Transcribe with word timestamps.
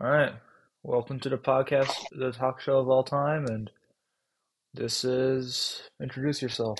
All 0.00 0.08
right. 0.08 0.32
Welcome 0.84 1.18
to 1.20 1.28
the 1.28 1.36
podcast, 1.36 1.92
the 2.12 2.30
talk 2.30 2.60
show 2.60 2.78
of 2.78 2.88
all 2.88 3.02
time, 3.02 3.46
and 3.46 3.68
this 4.72 5.04
is 5.04 5.82
introduce 6.00 6.40
yourself. 6.40 6.78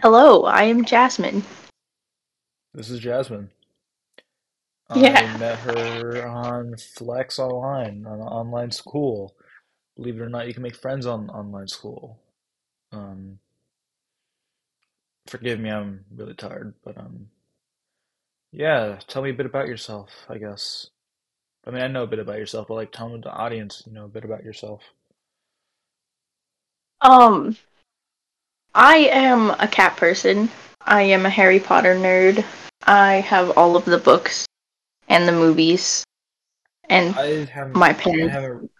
Hello, 0.00 0.44
I 0.44 0.62
am 0.62 0.86
Jasmine. 0.86 1.42
This 2.72 2.88
is 2.88 3.00
Jasmine. 3.00 3.50
Yeah. 4.94 5.30
I 5.34 5.38
met 5.38 5.58
her 5.58 6.26
on 6.26 6.74
Flex 6.78 7.38
Online, 7.38 8.06
on 8.06 8.20
online 8.22 8.70
school. 8.70 9.34
Believe 9.96 10.16
it 10.16 10.22
or 10.22 10.30
not, 10.30 10.48
you 10.48 10.54
can 10.54 10.62
make 10.62 10.76
friends 10.76 11.04
on 11.04 11.28
online 11.28 11.68
school. 11.68 12.18
Um, 12.92 13.38
forgive 15.26 15.60
me, 15.60 15.70
I'm 15.70 16.06
really 16.14 16.32
tired, 16.32 16.72
but 16.82 16.96
um, 16.96 17.28
yeah. 18.52 18.98
Tell 19.06 19.22
me 19.22 19.30
a 19.30 19.34
bit 19.34 19.46
about 19.46 19.68
yourself, 19.68 20.10
I 20.28 20.38
guess. 20.38 20.88
I 21.66 21.70
mean, 21.70 21.82
I 21.82 21.88
know 21.88 22.04
a 22.04 22.06
bit 22.06 22.20
about 22.20 22.38
yourself, 22.38 22.68
but 22.68 22.74
like, 22.74 22.92
tell 22.92 23.08
the 23.18 23.30
audience, 23.30 23.82
you 23.86 23.92
know, 23.92 24.04
a 24.04 24.08
bit 24.08 24.24
about 24.24 24.44
yourself. 24.44 24.82
Um, 27.00 27.56
I 28.74 28.96
am 29.10 29.50
a 29.50 29.66
cat 29.66 29.96
person. 29.96 30.50
I 30.80 31.02
am 31.02 31.26
a 31.26 31.30
Harry 31.30 31.58
Potter 31.58 31.94
nerd. 31.94 32.44
I 32.84 33.14
have 33.14 33.56
all 33.58 33.74
of 33.76 33.84
the 33.84 33.98
books 33.98 34.46
and 35.08 35.26
the 35.26 35.32
movies. 35.32 36.04
And 36.88 37.16
I 37.16 37.44
haven't, 37.46 37.76
my 37.76 37.88
I 37.88 38.28
haven't. 38.28 38.70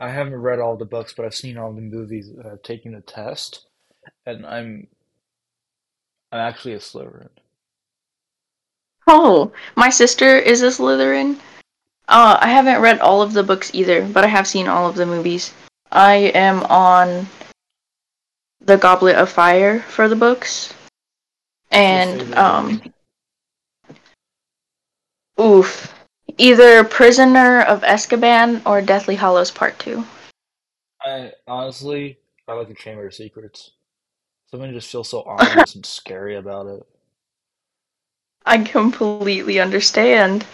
I 0.00 0.10
haven't 0.10 0.34
read 0.36 0.58
all 0.58 0.76
the 0.76 0.84
books, 0.84 1.14
but 1.16 1.24
I've 1.24 1.34
seen 1.34 1.56
all 1.56 1.72
the 1.72 1.80
movies. 1.80 2.30
Uh, 2.30 2.50
I've 2.52 2.62
taken 2.62 2.92
the 2.92 3.00
test, 3.00 3.66
and 4.26 4.44
I'm, 4.44 4.86
I'm 6.30 6.40
actually 6.40 6.74
a 6.74 6.78
Slytherin. 6.78 7.30
Oh, 9.06 9.52
my 9.76 9.90
sister 9.90 10.38
is 10.38 10.62
a 10.62 10.68
Slytherin. 10.68 11.38
Uh, 12.08 12.38
I 12.40 12.48
haven't 12.48 12.80
read 12.80 13.00
all 13.00 13.22
of 13.22 13.32
the 13.32 13.42
books 13.42 13.70
either, 13.74 14.06
but 14.06 14.24
I 14.24 14.28
have 14.28 14.46
seen 14.46 14.68
all 14.68 14.88
of 14.88 14.94
the 14.94 15.06
movies. 15.06 15.52
I 15.90 16.32
am 16.34 16.62
on 16.64 17.26
the 18.60 18.76
Goblet 18.76 19.16
of 19.16 19.30
Fire 19.30 19.80
for 19.80 20.08
the 20.08 20.16
books. 20.16 20.72
And, 21.70 22.34
um, 22.34 22.82
oof. 25.40 25.92
Either 26.38 26.84
Prisoner 26.84 27.62
of 27.62 27.82
Azkaban 27.82 28.62
or 28.66 28.82
Deathly 28.82 29.14
Hallows 29.14 29.50
Part 29.50 29.78
2. 29.78 30.04
I 31.02 31.32
honestly, 31.46 32.18
I 32.48 32.54
like 32.54 32.68
the 32.68 32.74
Chamber 32.74 33.06
of 33.06 33.14
Secrets. 33.14 33.72
Something 34.50 34.72
just 34.72 34.90
feels 34.90 35.08
so 35.08 35.22
ominous 35.26 35.74
and 35.74 35.84
scary 35.84 36.36
about 36.36 36.66
it. 36.66 36.82
I 38.46 38.58
completely 38.64 39.60
understand. 39.60 40.46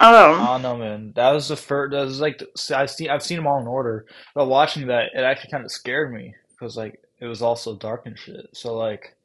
Oh. 0.00 0.34
I 0.34 0.56
Um, 0.56 0.62
don't 0.62 0.62
know, 0.62 0.76
man. 0.76 1.12
That 1.14 1.30
was 1.30 1.48
the 1.48 1.56
first. 1.56 1.92
That 1.92 2.04
was 2.04 2.20
like 2.20 2.42
I've 2.74 2.90
seen. 2.90 3.10
I've 3.10 3.22
seen 3.22 3.36
them 3.36 3.46
all 3.46 3.60
in 3.60 3.66
order. 3.66 4.06
But 4.34 4.46
watching 4.46 4.86
that, 4.88 5.10
it 5.14 5.20
actually 5.20 5.50
kind 5.50 5.64
of 5.64 5.70
scared 5.70 6.12
me 6.12 6.34
because 6.50 6.76
like 6.76 7.00
it 7.20 7.26
was 7.26 7.42
all 7.42 7.56
so 7.56 7.76
dark 7.76 8.06
and 8.06 8.18
shit. 8.18 8.48
So 8.52 8.76
like. 8.76 9.16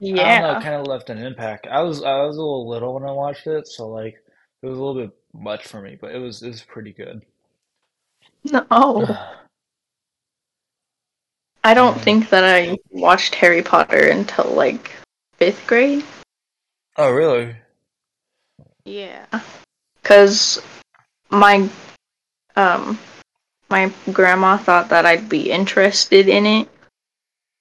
Yeah, 0.00 0.22
I 0.22 0.28
don't 0.28 0.42
know, 0.42 0.50
it 0.52 0.60
kind 0.60 0.74
of 0.74 0.86
left 0.86 1.10
an 1.10 1.18
impact. 1.18 1.66
I 1.66 1.80
was 1.82 2.02
I 2.02 2.22
was 2.22 2.36
a 2.36 2.40
little 2.40 2.68
little 2.68 2.94
when 2.94 3.04
I 3.08 3.12
watched 3.12 3.46
it, 3.46 3.66
so 3.68 3.88
like 3.88 4.22
it 4.62 4.66
was 4.66 4.78
a 4.78 4.82
little 4.82 5.02
bit 5.02 5.16
much 5.32 5.66
for 5.66 5.80
me, 5.80 5.96
but 6.00 6.14
it 6.14 6.18
was 6.18 6.42
it 6.42 6.48
was 6.48 6.62
pretty 6.62 6.92
good. 6.92 7.22
No, 8.44 8.66
I 11.64 11.74
don't 11.74 11.96
Um, 11.96 11.98
think 11.98 12.30
that 12.30 12.44
I 12.44 12.78
watched 12.90 13.34
Harry 13.36 13.62
Potter 13.62 14.08
until 14.08 14.50
like 14.52 14.92
fifth 15.38 15.66
grade. 15.66 16.04
Oh 16.96 17.10
really? 17.10 17.56
Yeah. 18.84 19.26
Cause 20.02 20.60
my 21.30 21.68
um 22.56 22.98
my 23.70 23.92
grandma 24.12 24.56
thought 24.56 24.90
that 24.90 25.06
I'd 25.06 25.28
be 25.28 25.50
interested 25.50 26.28
in 26.28 26.46
it. 26.46 26.68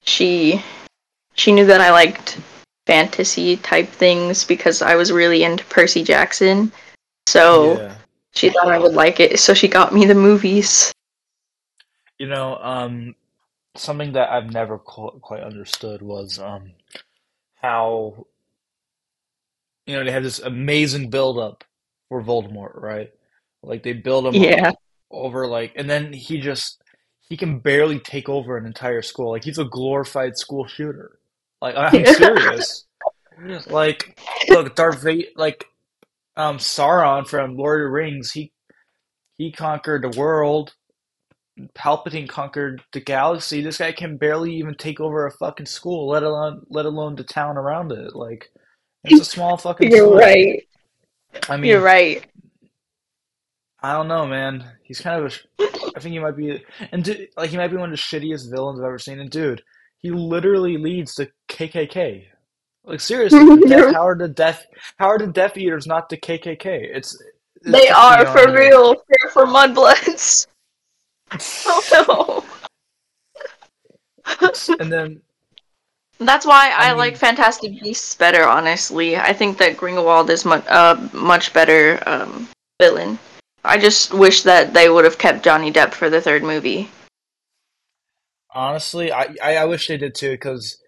She 0.03 0.62
she 1.35 1.52
knew 1.52 1.66
that 1.66 1.81
I 1.81 1.91
liked 1.91 2.40
fantasy 2.85 3.57
type 3.57 3.90
things 3.90 4.44
because 4.44 4.81
I 4.81 4.96
was 4.96 5.12
really 5.12 5.44
into 5.44 5.63
Percy 5.66 6.03
Jackson. 6.03 6.72
So 7.28 7.80
Yeah. 7.80 7.96
she 8.34 8.50
thought 8.50 8.68
I 8.68 8.80
would 8.80 8.94
like 8.94 9.19
it, 9.19 9.40
so 9.40 9.53
she 9.53 9.68
got 9.68 9.94
me 9.94 10.06
the 10.06 10.16
movies. 10.16 10.91
You 12.19 12.28
know, 12.28 12.57
um, 12.57 13.16
something 13.75 14.13
that 14.13 14.30
I've 14.30 14.52
never 14.52 14.78
qu 14.78 15.19
quite 15.22 15.44
understood 15.44 16.02
was 16.02 16.40
um 16.40 16.74
how 17.56 18.28
you 19.85 19.95
know 19.95 20.03
they 20.03 20.11
have 20.11 20.23
this 20.23 20.39
amazing 20.39 21.09
build 21.09 21.38
up 21.38 21.63
for 22.09 22.21
Voldemort, 22.23 22.79
right? 22.81 23.09
Like 23.61 23.83
they 23.83 23.94
build 23.94 24.25
him 24.25 24.33
Yeah. 24.35 24.71
over 25.11 25.47
like, 25.47 25.73
and 25.75 25.89
then 25.89 26.13
he 26.13 26.39
just 26.39 26.81
he 27.29 27.38
can 27.38 27.59
barely 27.59 27.99
take 27.99 28.29
over 28.29 28.57
an 28.57 28.66
entire 28.66 29.01
school. 29.01 29.31
Like 29.31 29.44
he's 29.44 29.57
a 29.59 29.66
glorified 29.66 30.38
school 30.38 30.67
shooter. 30.67 31.19
Like 31.61 31.75
I'm 31.75 32.05
serious. 32.05 32.85
Like, 33.67 34.19
look, 34.49 34.75
Darth 34.75 35.01
Vader, 35.01 35.27
like 35.35 35.66
um 36.35 36.57
Sauron 36.57 37.27
from 37.27 37.57
Lord 37.57 37.81
of 37.81 37.85
the 37.85 37.91
Rings, 37.91 38.31
he 38.31 38.51
he 39.38 39.51
conquered 39.51 40.03
the 40.03 40.17
world. 40.19 40.73
Palpatine 41.75 42.27
conquered 42.27 42.81
the 42.94 43.00
galaxy. 43.00 43.61
This 43.61 43.77
guy 43.77 43.91
can 43.91 44.17
barely 44.17 44.53
even 44.55 44.75
take 44.75 45.00
over 45.00 45.25
a 45.27 45.31
fucking 45.31 45.67
school, 45.67 46.07
let 46.09 46.23
alone 46.23 46.65
let 46.69 46.85
alone 46.85 47.15
the 47.15 47.23
town 47.23 47.57
around 47.57 47.91
it. 47.91 48.15
Like, 48.15 48.50
it's 49.03 49.22
a 49.22 49.25
small 49.25 49.58
fucking 49.58 49.91
You're 49.91 50.06
school. 50.08 50.18
right. 50.18 50.64
I 51.50 51.58
mean, 51.58 51.69
You're 51.72 51.81
right. 51.81 52.25
I 53.81 53.94
don't 53.94 54.08
know, 54.08 54.25
man. 54.25 54.64
He's 54.84 55.02
kind 55.02 55.25
of 55.25 55.34
a. 55.59 55.64
I 55.96 56.00
think 56.00 56.14
he 56.14 56.19
might 56.19 56.38
be, 56.38 56.64
and 56.91 57.03
dude, 57.03 57.28
like 57.36 57.50
he 57.50 57.58
might 57.58 57.68
be 57.69 57.78
one 57.78 57.92
of 57.92 57.97
the 57.97 58.02
shittiest 58.02 58.50
villains 58.50 58.80
I've 58.80 58.86
ever 58.86 58.97
seen. 59.00 59.19
And 59.19 59.30
dude, 59.30 59.62
he 59.97 60.09
literally 60.12 60.78
leads 60.78 61.16
the 61.16 61.30
KKK. 61.50 62.25
Like 62.86 63.00
seriously, 63.02 63.40
the 63.44 63.66
Death. 63.69 63.94
How 63.94 64.08
are 64.08 64.18
the 64.18 64.28
Death? 64.30 64.66
How 64.97 65.08
are 65.08 65.18
the 65.19 65.28
Death 65.28 65.58
Eaters 65.58 65.86
not 65.88 66.08
the 66.09 66.18
KKK? 66.18 66.66
It's 66.96 67.22
it's 67.56 67.72
they 67.72 67.90
are 67.90 68.25
for 68.25 68.47
me. 68.52 68.59
real. 68.59 68.96
They're 69.09 69.31
for 69.31 69.46
mudbloods. 69.46 70.47
Oh 71.66 72.46
no. 74.42 74.75
And 74.80 74.92
then. 74.92 75.22
That's 76.25 76.45
why 76.45 76.72
I 76.75 76.89
I 76.89 76.91
like 76.94 77.17
Fantastic 77.17 77.81
Beasts 77.81 78.16
better. 78.16 78.44
Honestly, 78.44 79.17
I 79.17 79.34
think 79.34 79.57
that 79.57 79.78
Grindelwald 79.78 80.29
is 80.29 80.45
much 80.45 80.66
uh 80.67 80.97
much 81.13 81.53
better 81.53 82.01
um 82.06 82.47
villain. 82.81 83.19
I 83.63 83.78
just 83.78 84.13
wish 84.13 84.44
that 84.44 84.73
they 84.73 84.89
would 84.89 85.06
have 85.06 85.17
kept 85.17 85.44
Johnny 85.44 85.72
Depp 85.72 85.94
for 85.94 86.09
the 86.09 86.22
third 86.22 86.44
movie. 86.44 86.89
honestly, 88.53 89.12
I, 89.12 89.35
I 89.41 89.56
I 89.57 89.66
wish 89.66 89.88
they 89.88 89.97
did 89.97 90.16
too, 90.16 90.31
because 90.31 90.81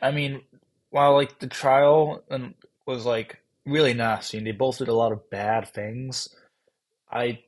I 0.00 0.10
mean, 0.10 0.42
while 0.90 1.14
like 1.14 1.38
the 1.38 1.46
trial 1.46 2.22
and 2.30 2.54
was 2.86 3.04
like 3.06 3.38
really 3.66 3.94
nasty, 3.94 4.38
and 4.38 4.46
they 4.46 4.52
both 4.52 4.78
did 4.78 4.88
a 4.88 4.94
lot 4.94 5.12
of 5.12 5.28
bad 5.30 5.68
things. 5.68 6.28
I 7.10 7.40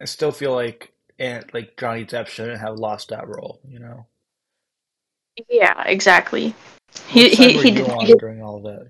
I 0.00 0.06
still 0.06 0.32
feel 0.32 0.54
like 0.54 0.92
and 1.18 1.44
like 1.52 1.76
Johnny 1.78 2.04
Depp 2.04 2.26
shouldn't 2.26 2.60
have 2.60 2.78
lost 2.78 3.10
that 3.10 3.28
role, 3.28 3.60
you 3.68 3.78
know? 3.78 4.06
Yeah, 5.48 5.82
exactly. 5.86 6.54
He 7.06 7.30
he 7.30 7.52
he, 7.58 7.82
on 7.82 8.18
during 8.18 8.42
all 8.42 8.56
of 8.56 8.62
that? 8.64 8.88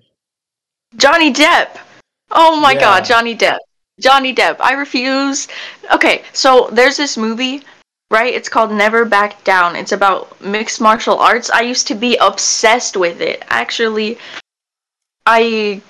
Johnny 0.97 1.33
Depp. 1.33 1.79
Oh 2.31 2.59
my 2.61 2.75
God, 2.75 3.05
Johnny 3.05 3.37
Depp. 3.37 3.59
Johnny 4.01 4.35
Depp. 4.35 4.57
I 4.61 4.73
refuse. 4.73 5.49
Okay, 5.93 6.23
so 6.33 6.69
there's 6.73 6.97
this 6.97 7.17
movie, 7.17 7.63
right? 8.11 8.33
It's 8.33 8.49
called 8.49 8.73
Never 8.73 9.05
Back 9.05 9.43
Down. 9.45 9.77
It's 9.77 9.93
about 9.93 10.41
mixed 10.41 10.81
martial 10.81 11.19
arts. 11.19 11.51
I 11.51 11.61
used 11.61 11.87
to 11.89 11.95
be 11.95 12.17
obsessed 12.17 12.97
with 12.97 13.21
it. 13.21 13.45
Actually, 13.49 14.19
I 15.27 15.83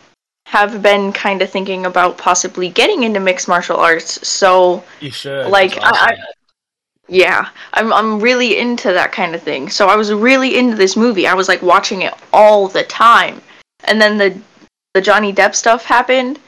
have 0.46 0.82
been 0.82 1.12
kind 1.12 1.42
of 1.42 1.50
thinking 1.50 1.86
about 1.86 2.18
possibly 2.18 2.68
getting 2.68 3.04
into 3.04 3.20
mixed 3.20 3.46
martial 3.46 3.76
arts. 3.76 4.26
So, 4.26 4.82
You 5.00 5.12
should. 5.12 5.46
like, 5.46 5.76
It's 5.76 5.84
I, 5.84 5.88
I 5.88 6.12
awesome. 6.12 6.24
Yeah, 7.10 7.48
I'm 7.74 7.92
I'm 7.92 8.20
really 8.20 8.58
into 8.58 8.92
that 8.92 9.10
kind 9.12 9.34
of 9.34 9.42
thing. 9.42 9.68
So 9.68 9.88
I 9.88 9.96
was 9.96 10.12
really 10.12 10.56
into 10.56 10.76
this 10.76 10.96
movie. 10.96 11.26
I 11.26 11.34
was 11.34 11.48
like 11.48 11.60
watching 11.60 12.02
it 12.02 12.14
all 12.32 12.68
the 12.68 12.84
time. 12.84 13.42
And 13.84 14.00
then 14.00 14.16
the 14.16 14.40
the 14.94 15.00
Johnny 15.00 15.32
Depp 15.32 15.54
stuff 15.54 15.84
happened 15.84 16.38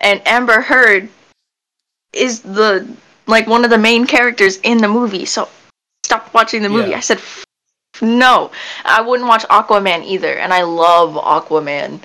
and 0.00 0.22
Amber 0.26 0.60
Heard 0.60 1.08
is 2.12 2.40
the 2.40 2.88
like 3.26 3.46
one 3.46 3.64
of 3.64 3.70
the 3.70 3.78
main 3.78 4.06
characters 4.06 4.58
in 4.58 4.78
the 4.78 4.88
movie. 4.88 5.24
So 5.24 5.48
stopped 6.04 6.32
watching 6.32 6.62
the 6.62 6.68
movie. 6.68 6.90
Yeah. 6.90 6.98
I 6.98 7.00
said 7.00 7.18
"F- 7.18 7.44
no. 8.00 8.50
I 8.84 9.00
wouldn't 9.00 9.28
watch 9.28 9.44
Aquaman 9.44 10.04
either 10.04 10.34
and 10.34 10.54
I 10.54 10.62
love 10.62 11.14
Aquaman. 11.14 12.00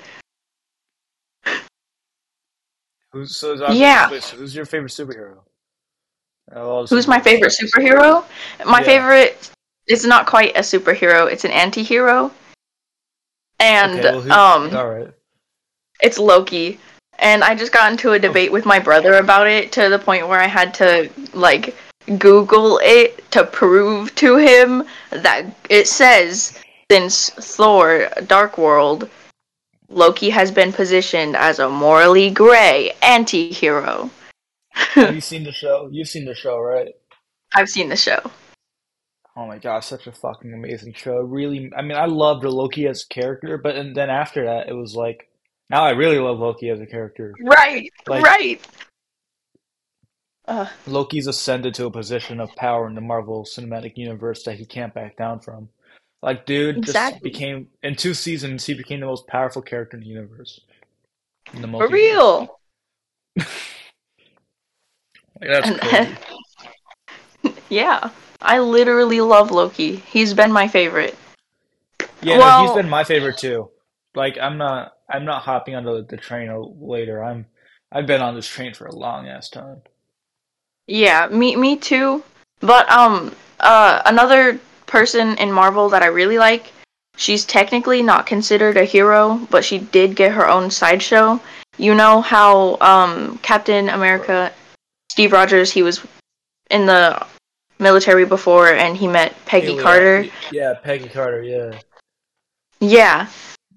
Who's 3.12 3.36
so 3.36 3.56
that, 3.56 3.74
Yeah. 3.74 4.08
so 4.20 4.36
who's 4.36 4.54
your 4.54 4.66
favorite 4.66 4.90
superhero? 4.92 5.38
Out 5.38 5.38
of 5.38 5.38
all 5.38 6.28
the 6.28 6.35
Who's 6.52 7.08
my 7.08 7.20
favorite 7.20 7.52
superhero? 7.52 8.24
My 8.64 8.78
Yeah. 8.80 8.84
favorite 8.84 9.50
is 9.88 10.04
not 10.04 10.26
quite 10.26 10.56
a 10.56 10.60
superhero. 10.60 11.30
It's 11.30 11.44
an 11.44 11.50
anti-hero. 11.50 12.30
And 13.58 13.98
Okay, 14.00 14.28
well 14.28 14.32
um 14.32 14.76
all 14.76 14.88
right. 14.88 15.08
It's 16.00 16.18
Loki. 16.18 16.78
and 17.18 17.42
I 17.42 17.54
just 17.54 17.72
got 17.72 17.90
into 17.90 18.12
a 18.12 18.18
debate 18.18 18.52
with 18.52 18.66
my 18.66 18.78
brother 18.78 19.14
about 19.14 19.46
it 19.46 19.72
to 19.72 19.88
the 19.88 19.98
point 19.98 20.28
where 20.28 20.40
I 20.40 20.46
had 20.46 20.74
to 20.74 21.08
like 21.32 21.74
Google 22.18 22.78
it 22.82 23.28
to 23.32 23.42
prove 23.44 24.14
to 24.16 24.36
him 24.36 24.84
that 25.10 25.46
it 25.70 25.88
says 25.88 26.58
since 26.90 27.30
Thor 27.30 28.08
Dark 28.26 28.58
World, 28.58 29.08
Loki 29.88 30.30
has 30.30 30.50
been 30.52 30.72
positioned 30.72 31.34
as 31.36 31.58
a 31.58 31.68
morally 31.68 32.30
gray 32.30 32.92
anti 33.02 33.52
hero. 34.76 35.06
Have 35.06 35.14
you 35.14 35.20
seen 35.20 35.44
the 35.44 35.52
show? 35.52 35.88
You've 35.90 36.08
seen 36.08 36.24
the 36.24 36.34
show, 36.34 36.58
right? 36.58 36.94
I've 37.54 37.68
seen 37.68 37.88
the 37.88 37.96
show. 37.96 38.20
Oh 39.36 39.46
my 39.46 39.58
gosh, 39.58 39.86
such 39.86 40.06
a 40.06 40.12
fucking 40.12 40.52
amazing 40.54 40.94
show. 40.94 41.18
Really, 41.18 41.70
I 41.76 41.82
mean, 41.82 41.98
I 41.98 42.06
loved 42.06 42.44
Loki 42.44 42.86
as 42.86 43.04
a 43.04 43.08
character, 43.08 43.58
but 43.58 43.76
and 43.76 43.94
then 43.94 44.08
after 44.08 44.44
that, 44.46 44.68
it 44.68 44.72
was 44.72 44.96
like, 44.96 45.28
now 45.68 45.84
I 45.84 45.90
really 45.90 46.18
love 46.18 46.38
Loki 46.38 46.70
as 46.70 46.80
a 46.80 46.86
character. 46.86 47.34
Right, 47.42 47.90
Like 48.06 48.24
right. 48.24 48.60
Uh, 50.48 50.68
Loki's 50.86 51.26
ascended 51.26 51.74
to 51.74 51.86
a 51.86 51.90
position 51.90 52.40
of 52.40 52.54
power 52.54 52.86
in 52.86 52.94
the 52.94 53.00
Marvel 53.00 53.44
Cinematic 53.44 53.96
Universe 53.96 54.44
that 54.44 54.56
he 54.56 54.64
can't 54.64 54.94
back 54.94 55.16
down 55.16 55.40
from. 55.40 55.68
Like, 56.22 56.46
dude 56.46 56.82
just 56.82 57.20
became 57.20 57.68
in 57.82 57.94
two 57.94 58.14
seasons, 58.14 58.64
he 58.64 58.74
became 58.74 59.00
the 59.00 59.06
most 59.06 59.26
powerful 59.26 59.60
character 59.60 59.96
in 59.96 60.02
the 60.02 60.08
universe, 60.08 60.60
in 61.52 61.62
the 61.62 61.68
For 61.68 61.88
real. 61.88 62.58
That's 65.40 65.70
crazy. 65.78 66.16
yeah, 67.68 68.10
I 68.40 68.58
literally 68.60 69.20
love 69.20 69.50
Loki. 69.50 69.96
He's 69.96 70.34
been 70.34 70.52
my 70.52 70.68
favorite. 70.68 71.16
Yeah, 72.22 72.38
no, 72.38 72.62
he's 72.62 72.72
been 72.72 72.88
my 72.88 73.04
favorite 73.04 73.38
too. 73.38 73.70
Like, 74.14 74.38
I'm 74.38 74.56
not, 74.56 74.94
I'm 75.08 75.24
not 75.24 75.42
hopping 75.42 75.74
onto 75.74 75.96
the, 75.96 76.02
the 76.02 76.16
train 76.16 76.50
later. 76.80 77.22
I'm, 77.22 77.46
I've 77.92 78.06
been 78.06 78.22
on 78.22 78.34
this 78.34 78.48
train 78.48 78.74
for 78.74 78.86
a 78.86 78.94
long 78.94 79.28
ass 79.28 79.48
time. 79.50 79.82
yeah, 80.86 81.28
me 81.28 81.56
me 81.56 81.76
too. 81.76 82.22
But 82.60 82.90
um 82.90 83.34
uh 83.60 84.02
another 84.06 84.58
person 84.86 85.36
in 85.38 85.52
Marvel 85.52 85.88
that 85.90 86.02
I 86.02 86.06
really 86.06 86.38
like, 86.38 86.72
she's 87.16 87.44
technically 87.44 88.02
not 88.02 88.26
considered 88.26 88.76
a 88.76 88.84
hero, 88.84 89.40
but 89.50 89.64
she 89.64 89.78
did 89.78 90.16
get 90.16 90.32
her 90.32 90.48
own 90.48 90.70
sideshow. 90.70 91.40
You 91.78 91.94
know 91.94 92.20
how 92.22 92.78
um 92.80 93.38
Captain 93.38 93.88
America 93.88 94.52
Steve 95.10 95.32
Rogers, 95.32 95.72
he 95.72 95.82
was 95.82 96.04
in 96.70 96.86
the 96.86 97.24
military 97.78 98.24
before 98.24 98.68
and 98.72 98.96
he 98.96 99.06
met 99.06 99.34
Peggy 99.46 99.76
Carter. 99.76 100.26
yeah, 100.50 100.74
Peggy 100.74 101.08
Carter, 101.08 101.42
yeah. 101.42 101.78
Yeah. 102.80 103.28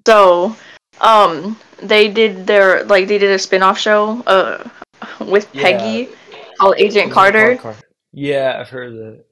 So, 0.06 0.56
um, 1.02 1.58
they 1.82 2.10
did 2.10 2.48
their 2.48 2.84
like 2.86 3.08
they 3.08 3.18
did 3.18 3.32
a 3.32 3.40
spin-off 3.40 3.78
show 3.80 4.22
uh 4.28 4.68
with 5.20 5.48
Yeah, 5.54 5.64
Peggy 5.64 6.10
called 6.58 6.76
Agent 6.78 6.96
Agent 6.96 7.14
Carter. 7.14 7.56
Carter. 7.58 7.80
Yeah, 8.12 8.58
I've 8.60 8.70
heard 8.70 8.94
that. 8.96 9.26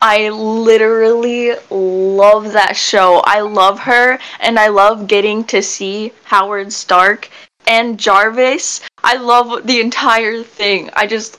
I 0.00 0.28
literally 0.30 1.54
love 1.70 2.52
that 2.52 2.76
show. 2.76 3.20
I 3.24 3.40
love 3.40 3.80
her 3.80 4.18
and 4.40 4.58
I 4.58 4.68
love 4.68 5.08
getting 5.08 5.44
to 5.44 5.60
see 5.60 6.12
Howard 6.24 6.72
Stark 6.72 7.28
and 7.66 7.98
Jarvis. 7.98 8.80
I 9.08 9.16
love 9.16 9.66
the 9.66 9.80
entire 9.80 10.42
thing. 10.42 10.90
I 10.92 11.06
just 11.06 11.38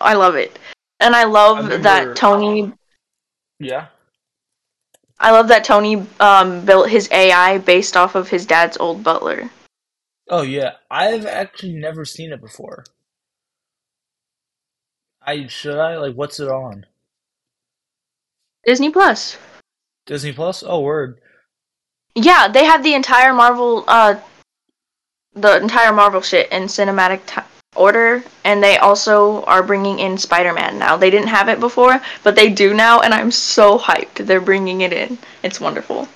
I 0.00 0.14
love 0.14 0.36
it. 0.36 0.60
And 1.00 1.12
I 1.12 1.22
I 1.22 1.24
love 1.24 1.82
that 1.82 2.14
Tony 2.14 2.72
yeah. 3.58 3.86
I 5.18 5.32
love 5.32 5.48
that 5.48 5.64
Tony 5.64 6.06
um 6.20 6.64
built 6.64 6.88
his 6.88 7.08
AI 7.10 7.58
based 7.58 7.96
off 7.96 8.14
of 8.14 8.28
his 8.28 8.46
dad's 8.46 8.76
old 8.76 9.02
butler. 9.02 9.50
Oh 10.28 10.42
yeah, 10.42 10.74
I've 10.88 11.26
actually 11.26 11.72
never 11.72 12.04
seen 12.04 12.30
it 12.30 12.40
before. 12.40 12.84
I 15.20 15.48
should 15.48 15.80
I 15.80 15.96
like 15.96 16.14
what's 16.14 16.38
it 16.38 16.48
on? 16.48 16.86
Disney 18.64 18.90
Plus. 18.90 19.36
Disney 20.06 20.32
Plus? 20.32 20.62
Oh 20.64 20.82
word. 20.82 21.20
Yeah, 22.14 22.46
they 22.46 22.64
have 22.64 22.84
the 22.84 22.94
entire 22.94 23.34
Marvel, 23.34 23.82
uh, 23.88 24.14
the 25.40 25.56
entire 25.60 25.92
Marvel 25.92 26.20
shit 26.20 26.50
in 26.52 26.64
cinematic 26.64 27.24
ti 27.26 27.42
order, 27.76 28.24
and 28.44 28.62
they 28.62 28.76
also 28.78 29.44
are 29.44 29.62
bringing 29.62 29.98
in 29.98 30.18
Spider-Man 30.18 30.78
now. 30.78 30.96
They 30.96 31.10
didn't 31.10 31.28
have 31.28 31.48
it 31.48 31.60
before, 31.60 32.00
but 32.24 32.34
they 32.34 32.50
do 32.50 32.74
now, 32.74 33.00
and 33.00 33.14
I'm 33.14 33.30
so 33.30 33.78
hyped. 33.78 34.26
They're 34.26 34.40
bringing 34.40 34.80
it 34.80 34.92
in. 34.92 35.18
It's 35.42 35.60
wonderful. 35.60 36.08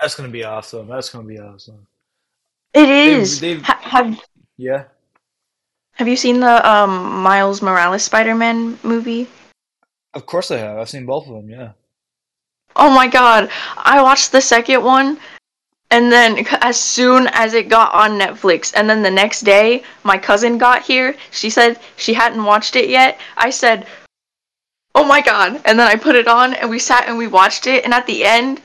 That's 0.00 0.14
gonna 0.14 0.28
be 0.28 0.44
awesome. 0.44 0.88
That's 0.88 1.10
gonna 1.10 1.26
be 1.26 1.38
awesome. 1.38 1.86
It 2.74 2.88
is. 2.88 3.40
They've 3.40 3.58
they've 3.58 3.64
Ha- 3.64 3.80
have 3.82 4.20
yeah. 4.56 4.84
Have 5.92 6.08
you 6.08 6.16
seen 6.16 6.40
the 6.40 6.68
um 6.68 7.22
Miles 7.22 7.62
Morales 7.62 8.04
Spider-Man 8.04 8.78
movie? 8.82 9.28
Of 10.14 10.26
course 10.26 10.50
I 10.50 10.58
have. 10.58 10.78
I've 10.78 10.90
seen 10.90 11.06
both 11.06 11.26
of 11.26 11.34
them, 11.34 11.50
yeah. 11.50 11.72
Oh 12.74 12.90
my 12.90 13.08
god, 13.08 13.50
I 13.78 14.02
watched 14.02 14.32
the 14.32 14.40
second 14.40 14.82
one 14.84 15.18
And 15.90 16.10
then 16.10 16.46
as 16.60 16.78
soon 16.80 17.28
as 17.28 17.54
it 17.54 17.68
got 17.68 17.92
on 17.94 18.18
Netflix, 18.18 18.72
and 18.74 18.88
then 18.88 19.02
the 19.02 19.10
next 19.10 19.40
day 19.40 19.82
my 20.04 20.18
cousin 20.18 20.58
got 20.58 20.82
here, 20.82 21.16
she 21.30 21.50
said 21.50 21.78
she 21.96 22.14
hadn't 22.14 22.44
watched 22.44 22.76
it 22.76 22.88
yet. 22.88 23.18
I 23.36 23.50
said, 23.50 23.86
"Oh 24.94 25.04
my 25.04 25.20
god." 25.20 25.60
And 25.64 25.78
then 25.78 25.86
I 25.86 25.96
put 25.96 26.16
it 26.16 26.28
on 26.28 26.54
and 26.54 26.70
we 26.70 26.78
sat 26.78 27.06
and 27.08 27.18
we 27.18 27.26
watched 27.26 27.66
it 27.66 27.84
and 27.84 27.94
at 27.94 28.06
the 28.06 28.24
end, 28.24 28.60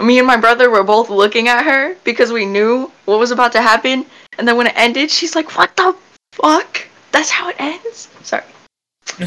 me 0.00 0.18
and 0.18 0.26
my 0.26 0.36
brother 0.36 0.70
were 0.70 0.84
both 0.84 1.10
looking 1.10 1.48
at 1.48 1.64
her 1.64 1.96
because 2.04 2.32
we 2.32 2.46
knew 2.46 2.90
what 3.04 3.18
was 3.18 3.30
about 3.30 3.52
to 3.52 3.62
happen. 3.62 4.06
And 4.38 4.46
then 4.46 4.56
when 4.56 4.68
it 4.68 4.76
ended, 4.76 5.10
she's 5.10 5.34
like, 5.34 5.56
"What 5.56 5.76
the 5.76 5.94
fuck? 6.32 6.86
That's 7.12 7.30
how 7.30 7.48
it 7.48 7.56
ends?" 7.58 8.08
Sorry. 8.22 8.44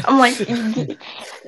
I'm 0.06 0.18
like 0.18 0.36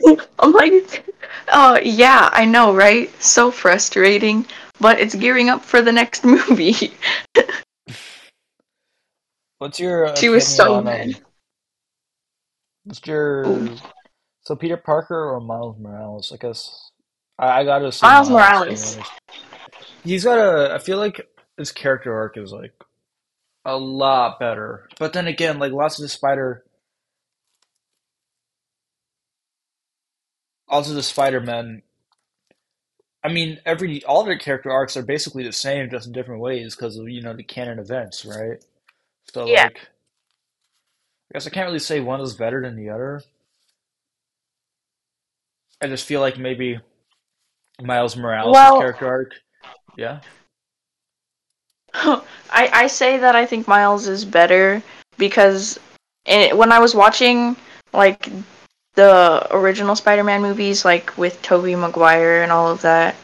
I'm 0.38 0.52
like, 0.52 1.04
"Oh, 1.52 1.78
yeah, 1.82 2.30
I 2.32 2.44
know, 2.44 2.74
right? 2.74 3.10
So 3.22 3.50
frustrating." 3.50 4.46
But 4.84 5.00
it's 5.00 5.14
gearing 5.14 5.48
up 5.48 5.64
for 5.64 5.80
the 5.80 5.92
next 5.92 6.24
movie. 6.26 6.92
What's 9.56 9.80
your 9.80 10.14
She 10.14 10.28
was 10.28 10.46
so 10.46 10.74
on 10.74 10.84
mad. 10.84 11.06
um 11.06 11.14
what's 12.84 13.00
Ooh. 13.08 13.10
your 13.10 13.68
so 14.42 14.54
Peter 14.54 14.76
Parker 14.76 15.30
or 15.30 15.40
Miles 15.40 15.78
Morales? 15.78 16.32
I 16.34 16.36
guess 16.36 16.90
I, 17.38 17.60
I 17.60 17.64
gotta 17.64 17.90
say 17.92 18.06
Miles 18.06 18.28
to 18.28 18.34
Morales. 18.34 18.98
He's 20.02 20.24
got 20.24 20.36
a 20.36 20.74
I 20.74 20.78
feel 20.80 20.98
like 20.98 21.30
his 21.56 21.72
character 21.72 22.14
arc 22.14 22.36
is 22.36 22.52
like 22.52 22.74
a 23.64 23.78
lot 23.78 24.38
better. 24.38 24.90
But 24.98 25.14
then 25.14 25.26
again, 25.26 25.58
like 25.58 25.72
lots 25.72 25.98
of 25.98 26.02
the 26.02 26.10
Spider 26.10 26.62
lots 30.70 30.90
of 30.90 30.94
the 30.94 31.02
Spider-Men 31.02 31.80
I 33.24 33.32
mean, 33.32 33.58
every 33.64 34.04
all 34.04 34.22
their 34.22 34.38
character 34.38 34.70
arcs 34.70 34.96
are 34.98 35.02
basically 35.02 35.44
the 35.44 35.52
same, 35.52 35.88
just 35.88 36.06
in 36.06 36.12
different 36.12 36.42
ways 36.42 36.76
because 36.76 36.98
of 36.98 37.08
you 37.08 37.22
know 37.22 37.32
the 37.32 37.42
canon 37.42 37.78
events, 37.78 38.24
right? 38.26 38.62
So 39.32 39.46
Yeah. 39.46 39.64
like, 39.64 39.78
I 41.30 41.32
guess 41.32 41.46
I 41.46 41.50
can't 41.50 41.66
really 41.66 41.78
say 41.78 42.00
one 42.00 42.20
is 42.20 42.34
better 42.34 42.60
than 42.60 42.76
the 42.76 42.90
other. 42.90 43.22
I 45.80 45.86
just 45.86 46.06
feel 46.06 46.20
like 46.20 46.38
maybe 46.38 46.78
Miles 47.82 48.14
Morales' 48.14 48.52
Well, 48.52 48.78
character 48.78 49.06
arc, 49.06 49.32
yeah. 49.96 50.20
I 51.94 52.22
I 52.50 52.86
say 52.88 53.16
that 53.18 53.34
I 53.34 53.46
think 53.46 53.66
Miles 53.66 54.06
is 54.06 54.24
better 54.24 54.82
because 55.16 55.78
it, 56.26 56.56
when 56.56 56.72
I 56.72 56.78
was 56.78 56.94
watching 56.94 57.56
like 57.92 58.28
the 58.94 59.46
original 59.50 59.96
Spider-Man 59.96 60.42
movies, 60.42 60.84
like 60.84 61.16
with 61.18 61.40
Tobey 61.42 61.74
Maguire 61.74 62.42
and 62.42 62.52
all 62.52 62.70
of 62.70 62.82
that, 62.82 63.16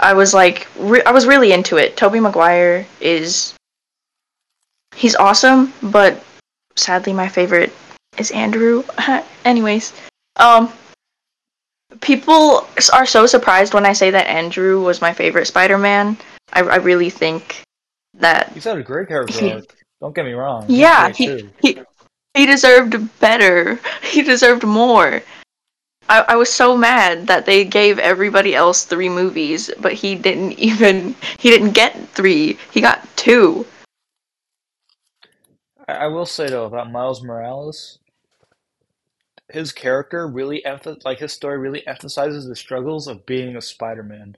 I 0.00 0.14
was 0.14 0.34
like, 0.34 0.66
re- 0.76 1.04
I 1.04 1.12
was 1.12 1.26
really 1.26 1.52
into 1.52 1.76
it. 1.76 1.96
Tobey 1.96 2.20
Maguire 2.20 2.86
is 3.00 3.54
he's 4.94 5.14
awesome, 5.14 5.72
but 5.82 6.22
sadly 6.76 7.12
my 7.12 7.28
favorite 7.28 7.72
is 8.18 8.30
Andrew. 8.32 8.82
Anyways, 9.44 9.92
um, 10.36 10.72
people 12.00 12.66
are 12.92 13.06
so 13.06 13.26
surprised 13.26 13.74
when 13.74 13.86
I 13.86 13.92
say 13.92 14.10
that 14.10 14.26
Andrew 14.26 14.82
was 14.82 15.00
my 15.00 15.12
favorite 15.12 15.46
Spider-Man. 15.46 16.16
I, 16.52 16.60
I 16.60 16.76
really 16.76 17.10
think 17.10 17.62
that 18.14 18.52
He's 18.52 18.64
had 18.64 18.78
a 18.78 18.82
great 18.82 19.08
character 19.08 19.38
he. 19.60 19.62
Don't 20.00 20.14
get 20.14 20.24
me 20.24 20.32
wrong, 20.32 20.66
yeah, 20.68 21.10
he 21.10 21.48
he 21.62 21.80
he 22.34 22.46
deserved 22.46 23.20
better. 23.20 23.80
He 24.02 24.22
deserved 24.22 24.64
more. 24.64 25.22
I, 26.08 26.20
I 26.28 26.36
was 26.36 26.52
so 26.52 26.76
mad 26.76 27.26
that 27.28 27.46
they 27.46 27.64
gave 27.64 27.98
everybody 27.98 28.54
else 28.54 28.84
three 28.84 29.08
movies, 29.08 29.70
but 29.80 29.92
he 29.92 30.14
didn't 30.14 30.52
even 30.58 31.14
he 31.38 31.50
didn't 31.50 31.72
get 31.72 32.08
three. 32.10 32.58
He 32.72 32.80
got 32.80 33.06
two. 33.16 33.66
I, 35.88 35.92
I 35.92 36.06
will 36.08 36.26
say 36.26 36.48
though 36.48 36.66
about 36.66 36.92
Miles 36.92 37.22
Morales, 37.22 37.98
his 39.48 39.72
character 39.72 40.26
really 40.26 40.62
emph 40.66 41.04
like 41.04 41.20
his 41.20 41.32
story 41.32 41.58
really 41.58 41.86
emphasizes 41.86 42.46
the 42.46 42.56
struggles 42.56 43.06
of 43.06 43.24
being 43.26 43.56
a 43.56 43.62
Spider-Man 43.62 44.36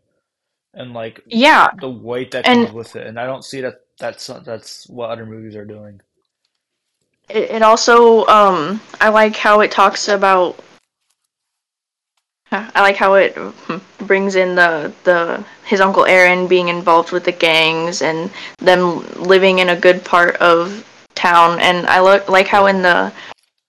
and 0.74 0.92
like 0.92 1.22
Yeah, 1.26 1.68
the 1.80 1.90
weight 1.90 2.30
that 2.32 2.46
and 2.46 2.64
comes 2.64 2.74
with 2.74 2.96
it. 2.96 3.06
And 3.06 3.18
I 3.18 3.26
don't 3.26 3.44
see 3.44 3.60
that 3.62 3.80
that's 3.98 4.26
that's 4.44 4.88
what 4.88 5.10
other 5.10 5.26
movies 5.26 5.56
are 5.56 5.64
doing. 5.64 6.00
It, 7.28 7.50
it 7.50 7.62
also 7.62 8.26
um 8.26 8.80
I 9.00 9.08
like 9.08 9.36
how 9.36 9.60
it 9.60 9.70
talks 9.70 10.08
about 10.08 10.58
I 12.52 12.80
like 12.80 12.96
how 12.96 13.14
it 13.14 13.36
brings 13.98 14.36
in 14.36 14.54
the 14.54 14.92
the 15.04 15.44
his 15.64 15.80
uncle 15.80 16.06
Aaron 16.06 16.46
being 16.46 16.68
involved 16.68 17.10
with 17.10 17.24
the 17.24 17.32
gangs 17.32 18.02
and 18.02 18.30
them 18.58 19.04
living 19.16 19.58
in 19.58 19.70
a 19.70 19.80
good 19.80 20.04
part 20.04 20.36
of 20.36 20.86
town. 21.14 21.58
And 21.58 21.86
I 21.88 22.00
look 22.00 22.28
like 22.28 22.46
how 22.46 22.66
in 22.66 22.82
the 22.82 23.12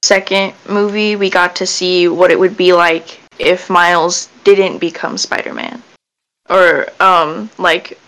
second 0.04 0.54
movie 0.70 1.16
we 1.16 1.30
got 1.30 1.56
to 1.56 1.66
see 1.66 2.08
what 2.08 2.30
it 2.30 2.40
would 2.40 2.56
be 2.56 2.72
like 2.72 3.20
if 3.40 3.70
Miles 3.70 4.30
didn't 4.44 4.78
become 4.78 5.18
Spider-Man. 5.18 5.82
Or 6.50 6.88
um 7.00 7.50
like 7.58 8.00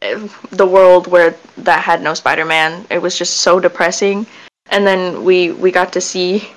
the 0.00 0.66
world 0.66 1.06
where 1.06 1.36
that 1.58 1.82
had 1.82 2.02
no 2.02 2.14
Spider-Man. 2.14 2.86
It 2.90 3.00
was 3.00 3.18
just 3.18 3.38
so 3.38 3.60
depressing. 3.60 4.26
And 4.70 4.86
then 4.86 5.24
we 5.24 5.52
we 5.52 5.70
got 5.70 5.92
to 5.94 6.00
see 6.00 6.48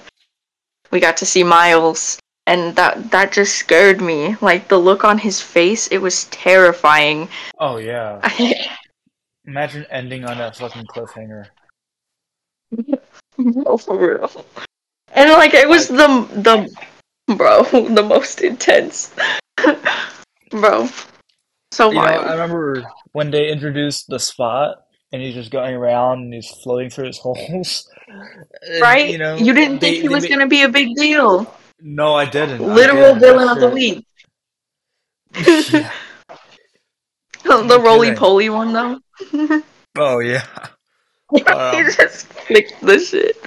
we 0.91 0.99
got 0.99 1.17
to 1.17 1.25
see 1.25 1.43
Miles 1.43 2.19
and 2.47 2.75
that 2.75 3.11
that 3.11 3.31
just 3.31 3.55
scared 3.55 4.01
me. 4.01 4.35
Like 4.41 4.67
the 4.67 4.77
look 4.77 5.03
on 5.03 5.17
his 5.17 5.41
face 5.41 5.87
it 5.87 5.99
was 5.99 6.25
terrifying. 6.25 7.29
Oh 7.59 7.77
yeah. 7.77 8.19
Imagine 9.45 9.85
ending 9.89 10.25
on 10.25 10.37
that 10.37 10.55
fucking 10.57 10.85
cliffhanger. 10.85 11.47
no 13.37 13.77
for 13.77 13.97
real. 13.97 14.45
And 15.13 15.31
like 15.31 15.53
it 15.53 15.67
was 15.67 15.87
the 15.87 16.27
the 16.35 17.35
bro 17.35 17.63
the 17.95 18.03
most 18.03 18.41
intense. 18.41 19.13
Bro 20.51 20.89
so 21.71 21.89
You 21.91 21.99
know, 21.99 22.05
I 22.05 22.31
remember 22.33 22.83
when 23.13 23.31
they 23.31 23.49
introduced 23.49 24.07
the 24.07 24.19
spot 24.19 24.77
and 25.11 25.21
he's 25.21 25.35
just 25.35 25.51
going 25.51 25.75
around 25.75 26.19
and 26.23 26.33
he's 26.33 26.49
floating 26.63 26.89
through 26.89 27.07
his 27.07 27.17
holes. 27.23 27.89
And, 28.07 28.81
right 28.81 29.09
You 29.09 29.17
know, 29.17 29.35
you 29.37 29.53
didn't 29.53 29.79
they, 29.79 29.91
think 29.91 30.01
he 30.03 30.09
was 30.09 30.23
ma- 30.23 30.29
gonna 30.29 30.47
be 30.47 30.63
a 30.63 30.69
big 30.69 30.95
deal 30.95 31.53
No, 31.79 32.13
I 32.15 32.25
didn't. 32.25 32.61
I 32.61 32.65
literal 32.73 33.13
didn't. 33.15 33.19
villain 33.19 33.47
That's 33.47 33.63
of 33.63 33.69
the 33.69 33.75
week 33.75 34.05
Yeah. 35.71 35.91
the 37.43 37.63
No 37.63 37.81
roly 37.81 38.15
poly 38.15 38.49
one 38.49 38.73
though 38.73 38.99
Oh 39.97 40.19
yeah. 40.19 40.45
he 41.33 41.41
Um, 41.43 41.85
just 41.95 42.27
flicked 42.27 42.79
the 42.81 42.99
shit 42.99 43.37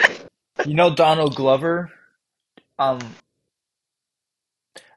You 0.66 0.74
know 0.74 0.94
Donald 0.94 1.34
Glover? 1.36 1.92
Um, 2.78 2.98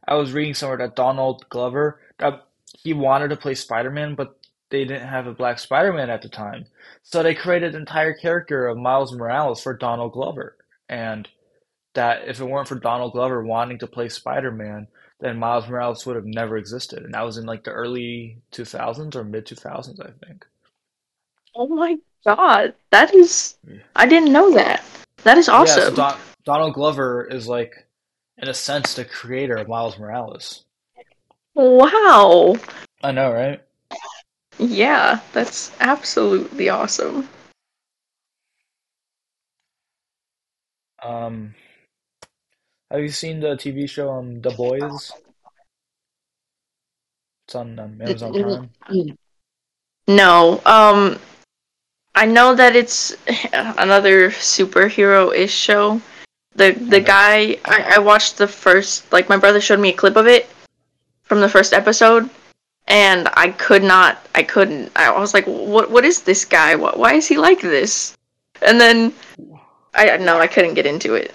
I 0.07 0.15
was 0.15 0.31
reading 0.31 0.53
somewhere 0.53 0.77
that 0.79 0.95
Donald 0.95 1.47
Glover 1.49 1.99
that 2.19 2.46
he 2.73 2.93
wanted 2.93 3.29
to 3.29 3.37
play 3.37 3.55
Spider-Man, 3.55 4.15
but 4.15 4.39
they 4.69 4.83
didn't 4.85 5.07
have 5.07 5.27
a 5.27 5.33
black 5.33 5.59
Spider-Man 5.59 6.09
at 6.09 6.21
the 6.21 6.29
time. 6.29 6.65
So 7.03 7.23
they 7.23 7.33
created 7.35 7.73
an 7.73 7.81
entire 7.81 8.13
character 8.13 8.67
of 8.67 8.77
Miles 8.77 9.13
Morales 9.13 9.61
for 9.61 9.73
Donald 9.73 10.13
Glover. 10.13 10.57
And 10.89 11.27
that 11.93 12.27
if 12.27 12.39
it 12.39 12.45
weren't 12.45 12.67
for 12.67 12.79
Donald 12.79 13.13
Glover 13.13 13.43
wanting 13.43 13.79
to 13.79 13.87
play 13.87 14.09
Spider-Man, 14.09 14.87
then 15.19 15.39
Miles 15.39 15.67
Morales 15.67 16.05
would 16.05 16.15
have 16.15 16.25
never 16.25 16.57
existed. 16.57 17.03
And 17.03 17.13
that 17.13 17.25
was 17.25 17.37
in 17.37 17.45
like 17.45 17.63
the 17.63 17.71
early 17.71 18.37
2000s 18.51 19.15
or 19.15 19.23
mid 19.23 19.47
2000s, 19.47 19.99
I 19.99 20.11
think. 20.25 20.45
Oh 21.55 21.67
my 21.67 21.97
god, 22.23 22.75
that 22.91 23.15
is. 23.15 23.57
I 23.95 24.05
didn't 24.05 24.31
know 24.31 24.53
that. 24.53 24.83
That 25.23 25.39
is 25.39 25.49
awesome. 25.49 25.81
Yeah, 25.81 25.89
so. 25.89 25.95
Don 25.95 26.17
Donald 26.45 26.73
Glover 26.75 27.27
is 27.31 27.47
like, 27.47 27.73
in 28.37 28.47
a 28.47 28.53
sense, 28.53 28.93
the 28.93 29.03
creator 29.03 29.55
of 29.55 29.67
Miles 29.67 29.97
Morales. 29.97 30.65
Wow. 31.57 32.55
I 33.01 33.11
know, 33.11 33.33
right? 33.33 33.59
Yeah, 34.59 35.21
that's 35.33 35.71
absolutely 35.79 36.69
awesome. 36.69 37.27
Um, 41.01 41.55
have 42.91 43.01
you 43.01 43.09
seen 43.09 43.39
the 43.39 43.57
TV 43.57 43.87
show 43.87 44.11
um, 44.11 44.39
The 44.41 44.51
Boys? 44.51 45.13
It's 47.47 47.55
on 47.55 47.79
um, 47.79 48.01
Amazon 48.03 48.33
Prime. 48.33 48.69
No, 50.07 50.61
um, 50.63 51.17
I 52.13 52.27
know 52.27 52.53
that 52.53 52.75
it's 52.75 53.15
another 53.53 54.29
superhero-ish 54.29 55.53
show. 55.53 56.01
The 56.55 56.73
the 56.73 56.97
Okay. 56.97 57.03
guy 57.03 57.57
I, 57.65 57.95
I 57.95 57.99
watched 57.99 58.37
the 58.37 58.47
first 58.47 59.11
like 59.11 59.27
my 59.27 59.37
brother 59.37 59.59
showed 59.59 59.79
me 59.79 59.89
a 59.89 59.93
clip 59.93 60.15
of 60.15 60.27
it 60.27 60.47
from 61.27 61.41
the 61.41 61.49
first 61.49 61.73
episode 61.73 62.29
and 62.87 63.27
I 63.33 63.49
could 63.49 63.83
not 63.83 64.25
I 64.33 64.43
couldn't 64.43 64.91
I 64.95 65.11
was 65.19 65.33
like 65.33 65.45
what 65.45 65.91
what 65.91 66.05
is 66.05 66.21
this 66.21 66.45
guy? 66.45 66.75
Why, 66.75 66.91
why 66.95 67.13
is 67.13 67.27
he 67.27 67.37
like 67.37 67.61
this? 67.61 68.15
And 68.61 68.79
then 68.79 69.13
I 69.93 70.17
no 70.17 70.39
I 70.39 70.47
couldn't 70.47 70.75
get 70.75 70.85
into 70.85 71.15
it. 71.15 71.33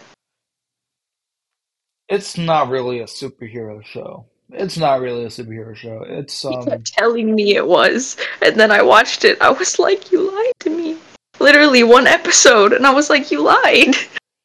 It's 2.08 2.36
not 2.36 2.68
really 2.68 3.00
a 3.00 3.04
superhero 3.04 3.84
show. 3.84 4.26
It's 4.50 4.76
not 4.76 5.00
really 5.00 5.24
a 5.24 5.28
superhero 5.28 5.74
show. 5.74 6.04
It's 6.06 6.44
um, 6.44 6.82
telling 6.84 7.34
me 7.34 7.56
it 7.56 7.66
was, 7.66 8.18
and 8.42 8.58
then 8.60 8.70
I 8.70 8.82
watched 8.82 9.24
it. 9.24 9.40
I 9.40 9.48
was 9.48 9.78
like, 9.78 10.12
"You 10.12 10.30
lied 10.30 10.52
to 10.60 10.70
me." 10.70 10.98
Literally 11.40 11.84
one 11.84 12.06
episode, 12.06 12.74
and 12.74 12.86
I 12.86 12.92
was 12.92 13.08
like, 13.08 13.30
"You 13.30 13.40
lied." 13.40 13.94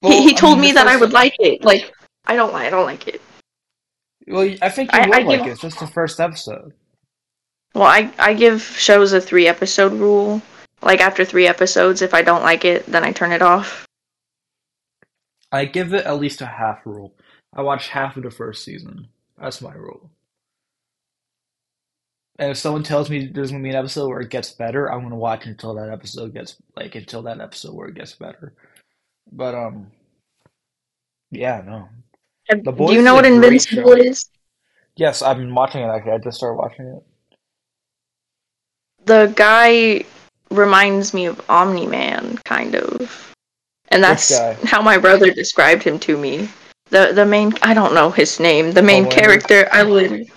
well, 0.00 0.12
he 0.12 0.22
he 0.22 0.30
I 0.30 0.38
told 0.38 0.58
mean, 0.58 0.68
me 0.68 0.72
that 0.72 0.86
I 0.86 0.96
would 0.96 1.12
like 1.12 1.34
it. 1.40 1.64
Like, 1.64 1.92
I 2.26 2.36
don't 2.36 2.52
lie. 2.52 2.66
I 2.66 2.70
don't 2.70 2.86
like 2.86 3.08
it. 3.08 3.20
Well, 4.28 4.54
I 4.62 4.68
think 4.68 4.92
you 4.92 4.98
I- 4.98 5.06
would 5.06 5.14
I 5.16 5.20
like 5.20 5.38
give- 5.40 5.46
it. 5.48 5.52
It's 5.52 5.60
just 5.60 5.78
the 5.80 5.86
first 5.86 6.20
episode. 6.20 6.72
Well, 7.74 7.84
I 7.84 8.10
I 8.18 8.34
give 8.34 8.62
shows 8.62 9.12
a 9.12 9.20
three 9.20 9.46
episode 9.46 9.92
rule. 9.92 10.42
Like 10.82 11.00
after 11.00 11.24
three 11.24 11.46
episodes, 11.46 12.02
if 12.02 12.12
I 12.14 12.22
don't 12.22 12.42
like 12.42 12.64
it, 12.64 12.86
then 12.86 13.04
I 13.04 13.12
turn 13.12 13.32
it 13.32 13.42
off. 13.42 13.86
I 15.52 15.64
give 15.64 15.94
it 15.94 16.04
at 16.06 16.18
least 16.18 16.40
a 16.42 16.46
half 16.46 16.84
rule. 16.84 17.14
I 17.54 17.62
watch 17.62 17.88
half 17.88 18.16
of 18.16 18.22
the 18.24 18.30
first 18.30 18.64
season. 18.64 19.08
That's 19.38 19.62
my 19.62 19.72
rule. 19.74 20.10
And 22.38 22.50
if 22.50 22.58
someone 22.58 22.82
tells 22.82 23.08
me 23.08 23.26
there's 23.26 23.50
gonna 23.50 23.62
be 23.62 23.70
an 23.70 23.76
episode 23.76 24.08
where 24.08 24.20
it 24.20 24.28
gets 24.30 24.50
better, 24.52 24.90
I'm 24.92 25.02
gonna 25.02 25.16
watch 25.16 25.46
until 25.46 25.74
that 25.74 25.88
episode 25.90 26.34
gets 26.34 26.56
like 26.76 26.94
until 26.94 27.22
that 27.22 27.40
episode 27.40 27.74
where 27.74 27.88
it 27.88 27.94
gets 27.94 28.14
better. 28.14 28.52
But 29.32 29.54
um, 29.54 29.90
yeah, 31.30 31.62
no. 31.64 31.88
The 32.48 32.72
Do 32.72 32.92
you 32.92 33.02
know 33.02 33.14
what 33.14 33.26
Invincible 33.26 33.92
is? 33.92 34.28
Yes, 34.96 35.20
I've 35.22 35.36
been 35.36 35.54
watching 35.54 35.82
it 35.82 35.88
actually. 35.88 36.12
I 36.12 36.18
just 36.18 36.38
started 36.38 36.56
watching 36.56 36.86
it. 36.86 37.02
The 39.04 39.32
guy 39.36 40.04
reminds 40.50 41.12
me 41.12 41.26
of 41.26 41.40
Omni 41.50 41.86
Man, 41.86 42.38
kind 42.44 42.74
of, 42.74 43.34
and 43.88 44.02
that's 44.02 44.36
how 44.64 44.80
my 44.80 44.98
brother 44.98 45.30
described 45.32 45.82
him 45.82 45.98
to 46.00 46.16
me. 46.16 46.48
The 46.90 47.12
the 47.12 47.26
main 47.26 47.52
I 47.62 47.74
don't 47.74 47.94
know 47.94 48.10
his 48.10 48.38
name. 48.38 48.72
The 48.72 48.82
main 48.82 49.06
oh, 49.06 49.08
Homelander? 49.08 49.12
character 49.12 49.68
I 49.72 49.82
literally 49.82 50.30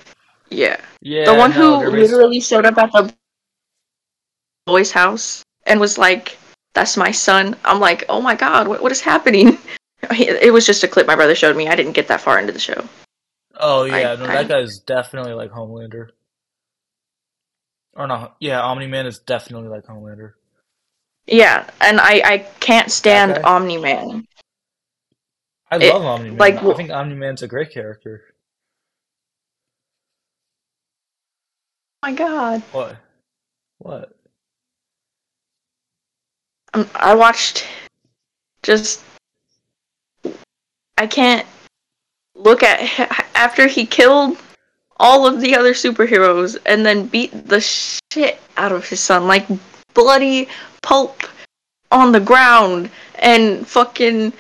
yeah 0.49 0.77
Yeah, 1.01 1.25
the 1.25 1.35
one 1.35 1.51
no, 1.51 1.79
who 1.81 1.89
literally 1.91 2.39
showed 2.39 2.65
up 2.65 2.77
at 2.77 2.91
the 2.91 3.13
boy's 4.65 4.91
house 4.91 5.43
and 5.65 5.79
was 5.79 5.97
like, 5.97 6.37
"That's 6.73 6.97
my 6.97 7.11
son." 7.11 7.55
I'm 7.63 7.79
like, 7.79 8.05
"Oh 8.09 8.21
my 8.21 8.35
god, 8.35 8.67
what 8.67 8.81
what 8.81 8.91
is 8.91 9.01
happening?" 9.01 9.57
It 10.11 10.51
was 10.53 10.65
just 10.65 10.83
a 10.83 10.87
clip 10.87 11.05
my 11.07 11.15
brother 11.15 11.35
showed 11.35 11.55
me. 11.55 11.67
I 11.67 11.75
didn't 11.75 11.93
get 11.93 12.07
that 12.07 12.21
far 12.21 12.39
into 12.39 12.51
the 12.53 12.59
show. 12.59 12.83
Oh 13.59 13.83
yeah, 13.83 14.13
I- 14.13 14.15
no, 14.15 14.25
I- 14.25 14.43
that 14.43 14.47
guy's 14.47 14.79
definitely 14.79 15.33
like 15.33 15.51
Homelander. 15.51 16.09
Or 17.93 18.07
no, 18.07 18.31
yeah, 18.39 18.61
Omni 18.61 18.87
Man 18.87 19.05
is 19.05 19.19
definitely 19.19 19.67
like 19.69 19.85
Homelander. 19.85 20.33
Yeah, 21.27 21.69
and 21.81 21.99
I 21.99 22.21
I 22.25 22.37
can't 22.59 22.91
stand? 22.91 23.43
Omni 23.43 23.77
Man. 23.77 24.25
I 25.69 25.75
It- 25.77 25.93
love 25.93 26.03
Omni 26.03 26.29
Man. 26.29 26.37
like, 26.39 26.55
I 26.63 26.73
think 26.73 26.89
Omni 26.89 27.15
Man's 27.15 27.43
a 27.43 27.47
great 27.47 27.71
character. 27.71 28.23
Oh 32.01 32.07
my 32.09 32.13
god. 32.13 32.61
What? 32.71 32.95
What? 33.79 34.15
Um, 36.73 36.89
I 36.95 37.13
watched 37.15 37.65
just 38.63 39.03
I 40.99 41.07
can't 41.07 41.47
look 42.35 42.61
at 42.61 42.81
after 43.33 43.67
he 43.67 43.85
killed 43.85 44.37
all 44.97 45.25
of 45.25 45.39
the 45.39 45.55
other 45.55 45.73
superheroes 45.73 46.57
and 46.65 46.85
then 46.85 47.07
beat 47.07 47.47
the 47.47 47.61
shit 47.61 48.41
out 48.57 48.73
of 48.73 48.85
his 48.85 48.99
son 48.99 49.25
like 49.25 49.47
bloody 49.93 50.49
pulp 50.81 51.23
on 51.89 52.11
the 52.11 52.19
ground 52.19 52.91
and 53.15 53.65
fucking 53.65 54.33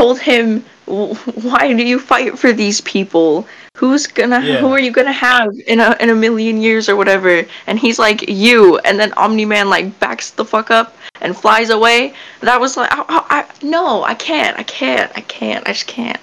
told 0.00 0.18
him 0.18 0.64
why 0.86 1.72
do 1.74 1.84
you 1.84 1.98
fight 1.98 2.38
for 2.38 2.52
these 2.52 2.80
people? 2.80 3.46
Who's 3.76 4.06
gonna 4.06 4.40
Yeah. 4.40 4.60
who 4.62 4.68
are 4.72 4.80
you 4.86 4.90
gonna 4.98 5.12
have 5.30 5.50
in 5.66 5.78
a 5.80 5.90
in 6.00 6.08
a 6.10 6.14
million 6.14 6.56
years 6.66 6.88
or 6.88 6.96
whatever? 6.96 7.44
And 7.66 7.78
he's 7.78 7.98
like 7.98 8.20
you. 8.46 8.78
And 8.86 8.98
then 8.98 9.12
omni-man 9.24 9.68
like 9.68 9.86
backs 10.00 10.30
the 10.30 10.44
fuck 10.44 10.70
up 10.70 10.96
and 11.20 11.36
flies 11.36 11.68
away. 11.70 12.14
That 12.40 12.58
was 12.60 12.76
like 12.78 12.90
I, 12.92 13.00
I, 13.16 13.20
I- 13.38 13.46
no 13.62 14.02
i 14.12 14.14
can't 14.14 14.58
i 14.58 14.64
can't 14.80 15.10
i 15.20 15.22
can't 15.36 15.62
i 15.68 15.72
just 15.72 15.86
can't. 15.86 16.20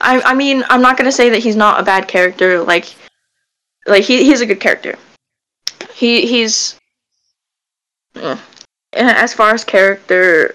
I, 0.00 0.20
I 0.30 0.34
mean 0.34 0.64
i'm 0.70 0.82
not 0.82 0.96
gonna 0.98 1.12
say 1.20 1.30
that 1.30 1.42
he's 1.46 1.54
not 1.64 1.78
a 1.80 1.84
bad 1.92 2.08
character 2.08 2.48
like 2.72 2.86
like 3.86 4.02
he, 4.10 4.24
he's 4.28 4.40
a 4.40 4.46
good 4.50 4.60
character. 4.66 4.94
He 6.00 6.26
he's 6.32 6.54
mm, 8.16 8.38
as 8.92 9.32
far 9.38 9.50
as 9.54 9.62
character 9.64 10.54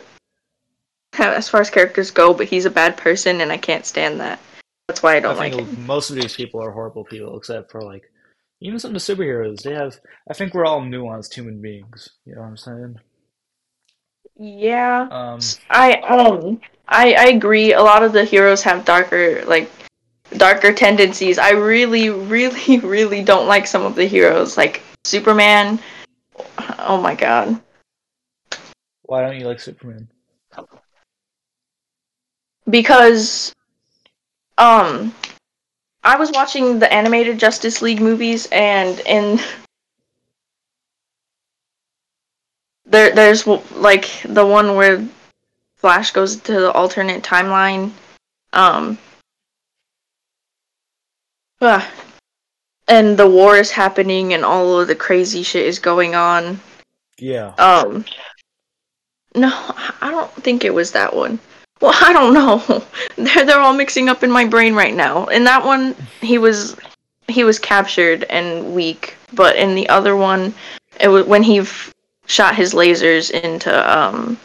as 1.13 1.49
far 1.49 1.61
as 1.61 1.69
characters 1.69 2.11
go, 2.11 2.33
but 2.33 2.47
he's 2.47 2.65
a 2.65 2.69
bad 2.69 2.97
person, 2.97 3.41
and 3.41 3.51
I 3.51 3.57
can't 3.57 3.85
stand 3.85 4.19
that. 4.19 4.39
That's 4.87 5.03
why 5.03 5.17
I 5.17 5.19
don't. 5.19 5.35
I 5.35 5.49
like 5.49 5.53
him. 5.53 5.85
most 5.85 6.09
of 6.09 6.15
these 6.15 6.35
people 6.35 6.61
are 6.63 6.71
horrible 6.71 7.03
people, 7.03 7.37
except 7.37 7.71
for 7.71 7.81
like 7.81 8.03
even 8.61 8.79
some 8.79 8.95
of 8.95 9.05
the 9.05 9.13
superheroes. 9.13 9.61
They 9.61 9.73
have. 9.73 9.99
I 10.29 10.33
think 10.33 10.53
we're 10.53 10.65
all 10.65 10.81
nuanced 10.81 11.33
human 11.33 11.61
beings. 11.61 12.09
You 12.25 12.35
know 12.35 12.41
what 12.41 12.47
I'm 12.47 12.57
saying? 12.57 12.99
Yeah, 14.39 15.07
Um, 15.11 15.39
I 15.69 15.93
um 16.01 16.61
I 16.87 17.13
I 17.13 17.25
agree. 17.27 17.73
A 17.73 17.81
lot 17.81 18.03
of 18.03 18.13
the 18.13 18.23
heroes 18.23 18.61
have 18.63 18.85
darker 18.85 19.43
like 19.45 19.69
darker 20.37 20.73
tendencies. 20.73 21.37
I 21.37 21.51
really, 21.51 22.09
really, 22.35 22.79
really 22.79 23.23
don't 23.23 23.47
like 23.47 23.67
some 23.67 23.83
of 23.83 23.95
the 23.95 24.05
heroes, 24.05 24.55
like 24.57 24.81
Superman. 25.05 25.79
Oh 26.79 27.01
my 27.01 27.15
god. 27.15 27.59
why 29.03 29.21
don't 29.21 29.39
you 29.39 29.47
like 29.47 29.59
Superman? 29.59 30.07
Because 32.69 33.53
um 34.57 35.13
I 36.03 36.17
was 36.17 36.31
watching 36.31 36.79
the 36.79 36.91
animated 36.91 37.37
Justice 37.37 37.81
League 37.81 38.01
movies 38.01 38.47
and 38.51 38.99
in 39.01 39.39
there 42.85 43.13
there's 43.13 43.45
like 43.45 44.09
the 44.23 44.45
one 44.45 44.75
where 44.75 45.07
Flash 45.75 46.11
goes 46.11 46.37
to 46.37 46.53
the 46.53 46.71
alternate 46.71 47.23
timeline. 47.23 47.91
Um 48.53 48.97
ah, 51.61 51.89
and 52.87 53.17
the 53.17 53.29
war 53.29 53.57
is 53.57 53.71
happening 53.71 54.33
and 54.33 54.43
all 54.43 54.79
of 54.79 54.87
the 54.87 54.95
crazy 54.95 55.43
shit 55.43 55.65
is 55.65 55.79
going 55.79 56.15
on. 56.15 56.59
Yeah. 57.19 57.53
Um 57.57 58.05
no, 59.35 59.51
I 60.01 60.09
don't 60.09 60.31
think 60.43 60.65
it 60.65 60.73
was 60.73 60.91
that 60.93 61.15
one. 61.15 61.39
Well, 61.79 61.93
I 62.01 62.11
don't 62.13 62.33
know. 62.33 62.83
They're 63.17 63.45
they're 63.45 63.59
all 63.59 63.73
mixing 63.73 64.09
up 64.09 64.23
in 64.23 64.31
my 64.31 64.45
brain 64.45 64.73
right 64.73 64.93
now. 64.95 65.25
In 65.25 65.43
that 65.45 65.63
one, 65.63 65.95
he 66.21 66.37
was 66.37 66.75
he 67.27 67.43
was 67.43 67.59
captured 67.59 68.23
and 68.25 68.73
weak, 68.73 69.15
but 69.33 69.55
in 69.55 69.75
the 69.75 69.87
other 69.89 70.15
one, 70.15 70.53
it 70.99 71.07
was 71.09 71.25
when 71.25 71.43
he 71.43 71.59
f- 71.59 71.93
shot 72.25 72.55
his 72.55 72.73
lasers 72.73 73.29
into 73.31 73.71
um 73.97 74.37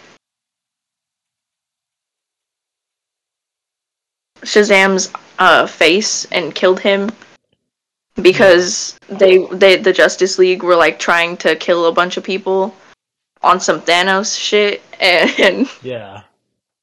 Shazam's 4.42 5.10
uh 5.38 5.66
face 5.66 6.26
and 6.32 6.54
killed 6.54 6.80
him 6.80 7.10
because 8.20 8.98
they 9.08 9.38
they 9.52 9.76
the 9.76 9.92
Justice 9.92 10.38
League 10.38 10.62
were 10.62 10.76
like 10.76 10.98
trying 10.98 11.36
to 11.38 11.56
kill 11.56 11.86
a 11.86 11.92
bunch 11.92 12.16
of 12.16 12.24
people 12.24 12.74
on 13.42 13.60
some 13.60 13.80
Thanos 13.80 14.38
shit 14.38 14.82
and 15.00 15.68
Yeah. 15.82 16.22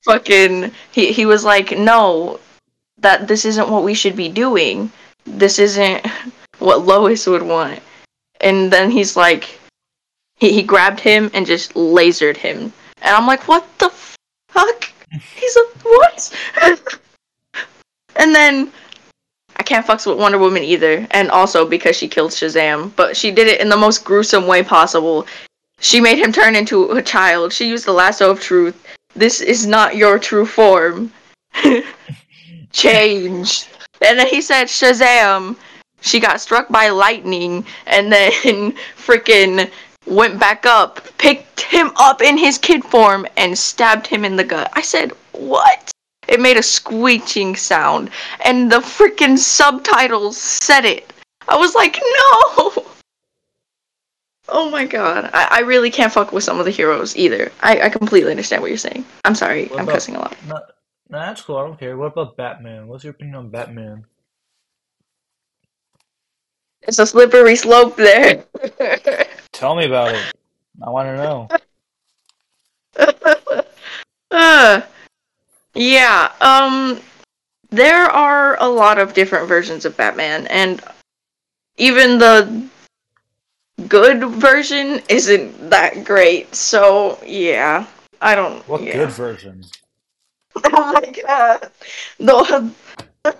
Fucking 0.03 0.71
he 0.91 1.11
he 1.11 1.25
was 1.25 1.43
like 1.43 1.77
no 1.77 2.39
that 2.99 3.27
this 3.27 3.45
isn't 3.45 3.69
what 3.69 3.83
we 3.83 3.93
should 3.93 4.15
be 4.15 4.29
doing. 4.29 4.91
This 5.25 5.59
isn't 5.59 6.05
what 6.59 6.85
lois 6.85 7.25
would 7.27 7.43
want. 7.43 7.79
And 8.41 8.71
then 8.71 8.91
he's 8.91 9.15
like 9.15 9.59
he, 10.37 10.53
he 10.53 10.63
grabbed 10.63 10.99
him 10.99 11.29
and 11.33 11.45
just 11.45 11.73
lasered 11.73 12.37
him. 12.37 12.73
And 13.01 13.15
i'm 13.15 13.27
like 13.27 13.47
what 13.47 13.65
the 13.79 13.89
fuck? 14.49 14.91
He's 15.35 15.55
a 15.55 15.65
what? 15.83 16.35
And 18.15 18.35
then 18.35 18.69
i 19.55 19.63
can't 19.63 19.85
fucks 19.85 20.05
with 20.05 20.19
wonder 20.19 20.37
woman 20.37 20.63
either. 20.63 21.07
And 21.11 21.31
also 21.31 21.65
because 21.65 21.95
she 21.95 22.07
killed 22.07 22.31
shazam. 22.31 22.91
But 22.95 23.15
she 23.15 23.31
did 23.31 23.47
it 23.47 23.61
in 23.61 23.69
the 23.69 23.77
most 23.77 24.03
gruesome 24.03 24.45
way 24.45 24.61
possible. 24.61 25.25
She 25.79 26.01
made 26.01 26.17
him 26.17 26.33
turn 26.33 26.55
into 26.55 26.91
a 26.91 27.01
child. 27.01 27.53
She 27.53 27.69
used 27.69 27.85
the 27.85 27.93
lasso 27.93 28.29
of 28.31 28.41
truth 28.41 28.75
this 29.15 29.41
is 29.41 29.65
not 29.65 29.95
your 29.95 30.19
true 30.19 30.45
form. 30.45 31.11
Change. 32.71 33.67
And 34.01 34.19
then 34.19 34.27
he 34.27 34.41
said, 34.41 34.65
Shazam. 34.65 35.55
She 36.01 36.19
got 36.19 36.39
struck 36.39 36.69
by 36.69 36.89
lightning 36.89 37.65
and 37.85 38.11
then 38.11 38.31
freaking 38.97 39.69
went 40.09 40.39
back 40.39 40.65
up, 40.65 41.05
picked 41.17 41.61
him 41.61 41.91
up 41.97 42.21
in 42.21 42.37
his 42.37 42.57
kid 42.57 42.83
form, 42.83 43.27
and 43.37 43.57
stabbed 43.57 44.07
him 44.07 44.25
in 44.25 44.35
the 44.35 44.43
gut. 44.43 44.71
I 44.73 44.81
said, 44.81 45.11
What? 45.33 45.91
It 46.27 46.39
made 46.39 46.57
a 46.57 46.63
screeching 46.63 47.55
sound, 47.55 48.09
and 48.45 48.71
the 48.71 48.79
freaking 48.79 49.37
subtitles 49.37 50.37
said 50.37 50.85
it. 50.85 51.11
I 51.47 51.57
was 51.57 51.75
like, 51.75 51.99
No! 52.01 52.85
Oh 54.51 54.69
my 54.69 54.85
god. 54.85 55.29
I, 55.33 55.47
I 55.51 55.59
really 55.61 55.91
can't 55.91 56.11
fuck 56.11 56.31
with 56.31 56.43
some 56.43 56.59
of 56.59 56.65
the 56.65 56.71
heroes 56.71 57.15
either. 57.15 57.51
I, 57.61 57.81
I 57.81 57.89
completely 57.89 58.31
understand 58.31 58.61
what 58.61 58.69
you're 58.71 58.77
saying. 58.77 59.05
I'm 59.25 59.35
sorry, 59.35 59.67
What 59.67 59.79
I'm 59.79 59.83
about? 59.85 59.93
cussing 59.93 60.15
a 60.15 60.19
lot. 60.19 60.35
No, 60.47 60.55
no, 61.09 61.19
that's 61.19 61.41
cool. 61.41 61.57
I 61.57 61.65
don't 61.65 61.79
care. 61.79 61.97
What 61.97 62.13
about 62.13 62.35
Batman? 62.37 62.87
What's 62.87 63.03
your 63.03 63.11
opinion 63.11 63.35
on 63.35 63.49
Batman? 63.49 64.05
It's 66.83 66.99
a 66.99 67.05
slippery 67.05 67.55
slope 67.55 67.95
there. 67.97 68.43
Tell 69.51 69.75
me 69.75 69.85
about 69.85 70.15
it. 70.15 70.33
I 70.81 70.89
want 70.89 71.07
to 71.07 71.17
know. 71.17 71.47
uh, 74.31 74.81
yeah, 75.75 76.31
um, 76.41 76.99
there 77.69 78.05
are 78.05 78.57
a 78.61 78.67
lot 78.67 78.97
of 78.97 79.13
different 79.13 79.47
versions 79.47 79.85
of 79.85 79.95
Batman, 79.97 80.47
and 80.47 80.81
even 81.77 82.17
the 82.17 82.67
good 83.87 84.23
version 84.23 85.01
isn't 85.09 85.69
that 85.69 86.03
great. 86.03 86.53
So, 86.55 87.19
yeah, 87.25 87.85
I 88.21 88.35
don't. 88.35 88.67
What 88.67 88.83
yeah. 88.83 88.93
good 88.93 89.11
version? 89.11 89.63
Oh 90.61 90.93
my 90.93 91.11
god. 91.23 91.71
The 92.17 92.71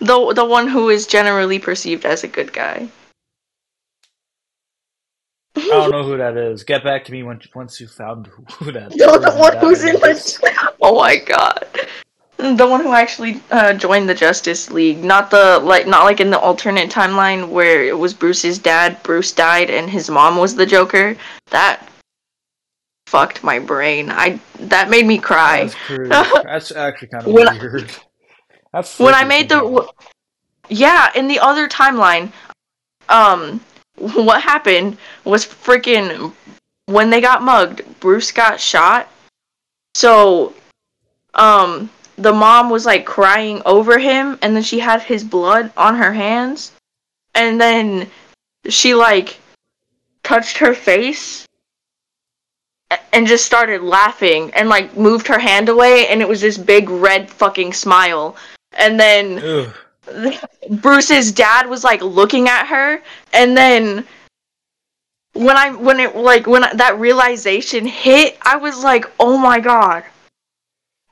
the 0.00 0.32
the 0.34 0.44
one 0.44 0.68
who 0.68 0.90
is 0.90 1.06
generally 1.06 1.58
perceived 1.58 2.04
as 2.04 2.22
a 2.22 2.28
good 2.28 2.52
guy. 2.52 2.88
I 5.56 5.60
don't 5.68 5.90
know 5.90 6.02
who 6.04 6.18
that 6.18 6.36
is. 6.36 6.62
Get 6.62 6.84
back 6.84 7.04
to 7.06 7.12
me 7.12 7.22
once 7.22 7.48
once 7.54 7.80
you 7.80 7.88
found 7.88 8.26
who 8.26 8.72
that 8.72 8.90
The 8.90 9.34
one 9.36 9.56
who's 9.56 9.82
in 9.82 9.94
the 9.94 10.74
Oh 10.80 10.96
my 10.96 11.16
god. 11.16 11.66
The 12.38 12.66
one 12.66 12.82
who 12.82 12.92
actually 12.92 13.40
uh, 13.50 13.72
joined 13.72 14.08
the 14.08 14.14
Justice 14.14 14.70
League, 14.70 15.02
not 15.02 15.30
the 15.30 15.58
like 15.60 15.86
not 15.86 16.04
like 16.04 16.20
in 16.20 16.30
the 16.30 16.38
alternate 16.38 16.90
timeline 16.90 17.48
where 17.48 17.82
it 17.84 17.98
was 17.98 18.12
Bruce's 18.12 18.58
dad, 18.58 19.02
Bruce 19.02 19.32
died 19.32 19.70
and 19.70 19.88
his 19.88 20.10
mom 20.10 20.36
was 20.36 20.54
the 20.54 20.66
Joker. 20.66 21.16
That 21.50 21.88
fucked 23.06 23.42
my 23.42 23.58
brain. 23.58 24.10
I 24.10 24.38
that 24.60 24.90
made 24.90 25.06
me 25.06 25.18
cry. 25.18 25.62
That's 25.64 25.74
crude. 25.74 26.10
That's 26.10 26.72
actually 26.72 27.08
kind 27.08 27.26
of 27.26 27.32
When 27.32 27.48
I- 27.48 27.58
weird. 27.58 27.90
That's 28.72 28.98
when 28.98 29.14
I 29.14 29.24
made 29.24 29.48
the 29.48 29.88
yeah 30.68 31.10
in 31.14 31.28
the 31.28 31.38
other 31.38 31.68
timeline 31.68 32.30
um 33.08 33.60
what 33.98 34.42
happened 34.42 34.98
was 35.24 35.46
freaking 35.46 36.32
when 36.86 37.08
they 37.08 37.20
got 37.20 37.40
mugged 37.40 37.82
bruce 38.00 38.32
got 38.32 38.58
shot 38.60 39.08
so 39.94 40.52
um 41.34 41.88
the 42.16 42.32
mom 42.32 42.70
was 42.70 42.86
like 42.86 43.04
crying 43.04 43.60
over 43.64 43.98
him 43.98 44.38
and 44.42 44.54
then 44.54 44.62
she 44.62 44.78
had 44.78 45.02
his 45.02 45.22
blood 45.22 45.72
on 45.76 45.94
her 45.96 46.12
hands 46.12 46.72
and 47.34 47.60
then 47.60 48.08
she 48.68 48.94
like 48.94 49.38
touched 50.22 50.58
her 50.58 50.74
face 50.74 51.46
and 53.12 53.26
just 53.26 53.44
started 53.44 53.82
laughing 53.82 54.50
and 54.54 54.68
like 54.68 54.96
moved 54.96 55.26
her 55.26 55.38
hand 55.38 55.68
away 55.68 56.06
and 56.08 56.22
it 56.22 56.28
was 56.28 56.40
this 56.40 56.58
big 56.58 56.88
red 56.88 57.30
fucking 57.30 57.72
smile 57.72 58.36
and 58.76 58.98
then. 58.98 59.72
Bruce's 60.70 61.32
dad 61.32 61.68
was 61.68 61.82
like 61.82 62.00
looking 62.00 62.48
at 62.48 62.66
her, 62.66 63.02
and 63.32 63.56
then 63.56 64.06
when 65.32 65.56
I 65.56 65.70
when 65.70 66.00
it 66.00 66.16
like 66.16 66.46
when 66.46 66.62
that 66.62 66.98
realization 66.98 67.86
hit, 67.86 68.38
I 68.42 68.56
was 68.56 68.82
like, 68.84 69.10
oh 69.18 69.36
my 69.36 69.60
god. 69.60 70.04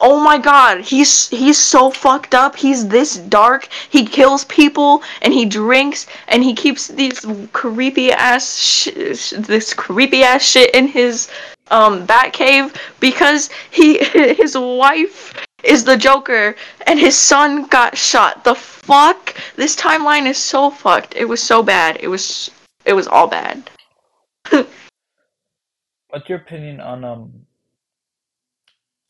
Oh 0.00 0.20
my 0.20 0.38
god, 0.38 0.80
he's 0.80 1.28
he's 1.28 1.58
so 1.58 1.90
fucked 1.90 2.34
up. 2.34 2.56
He's 2.56 2.88
this 2.88 3.16
dark. 3.16 3.68
He 3.90 4.04
kills 4.04 4.44
people 4.46 5.02
and 5.22 5.32
he 5.32 5.44
drinks 5.44 6.06
and 6.28 6.42
he 6.42 6.52
keeps 6.52 6.88
these 6.88 7.24
creepy 7.52 8.12
ass 8.12 8.58
sh- 8.58 9.32
this 9.38 9.72
creepy 9.72 10.24
ass 10.24 10.42
shit 10.42 10.74
in 10.74 10.88
his 10.88 11.30
um 11.70 12.04
bat 12.06 12.32
cave 12.32 12.74
because 13.00 13.50
he 13.70 13.98
his 14.34 14.58
wife 14.58 15.32
is 15.62 15.84
the 15.84 15.96
Joker 15.96 16.56
and 16.86 16.98
his 16.98 17.16
son 17.16 17.66
got 17.66 17.96
shot. 17.96 18.44
The 18.44 18.54
fuck? 18.54 19.34
This 19.56 19.76
timeline 19.76 20.26
is 20.26 20.38
so 20.38 20.70
fucked. 20.70 21.14
It 21.16 21.24
was 21.24 21.42
so 21.42 21.62
bad. 21.62 21.98
It 22.00 22.08
was 22.08 22.50
it 22.84 22.94
was 22.94 23.06
all 23.06 23.28
bad. 23.28 23.70
What's 24.50 26.28
your 26.28 26.38
opinion 26.38 26.80
on 26.80 27.04
um 27.04 27.32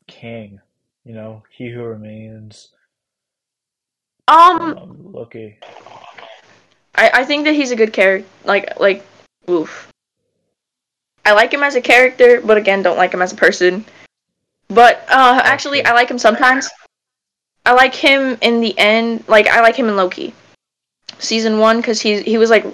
Kang? 0.07 0.61
You 1.05 1.15
know, 1.15 1.43
He 1.51 1.71
Who 1.71 1.83
Remains. 1.83 2.71
Um 4.27 4.79
Um, 4.79 5.13
Loki. 5.13 5.59
I, 6.95 7.11
I 7.13 7.25
think 7.25 7.45
that 7.45 7.55
he's 7.55 7.73
a 7.73 7.77
good 7.77 7.93
character. 7.93 8.29
Like 8.45 8.81
like, 8.81 9.05
oof. 9.49 9.89
I 11.27 11.33
like 11.33 11.53
him 11.53 11.63
as 11.63 11.75
a 11.75 11.81
character, 11.81 12.41
but 12.41 12.57
again, 12.57 12.83
don't 12.83 12.97
like 12.97 13.13
him 13.13 13.23
as 13.23 13.33
a 13.33 13.37
person. 13.37 13.85
But 14.69 15.05
uh, 15.09 15.41
actually. 15.45 15.85
I 15.85 15.93
like 15.93 16.11
him 16.11 16.19
sometimes. 16.19 16.71
I 17.67 17.73
like 17.73 17.95
him 17.95 18.37
in 18.41 18.61
the 18.61 18.79
end. 18.79 19.25
Like 19.29 19.49
I 19.49 19.61
like 19.61 19.77
him 19.77 19.89
in 19.89 19.97
Loki, 19.97 20.35
season 21.19 21.59
one, 21.59 21.79
because 21.79 22.01
he 22.01 22.23
he 22.23 22.39
was 22.39 22.51
like 22.51 22.67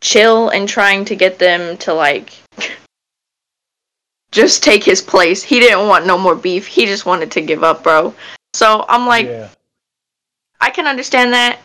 chill 0.00 0.48
and 0.50 0.68
trying 0.68 1.04
to 1.06 1.16
get 1.16 1.38
them 1.38 1.76
to 1.78 1.94
like 1.94 2.32
just 4.30 4.62
take 4.62 4.84
his 4.84 5.00
place. 5.00 5.42
He 5.42 5.60
didn't 5.60 5.88
want 5.88 6.06
no 6.06 6.18
more 6.18 6.34
beef. 6.34 6.66
He 6.66 6.86
just 6.86 7.06
wanted 7.06 7.30
to 7.32 7.40
give 7.40 7.64
up, 7.64 7.82
bro. 7.82 8.14
So 8.54 8.84
I'm 8.88 9.06
like, 9.06 9.26
yeah. 9.26 9.48
I 10.60 10.70
can 10.70 10.86
understand 10.86 11.32
that. 11.32 11.60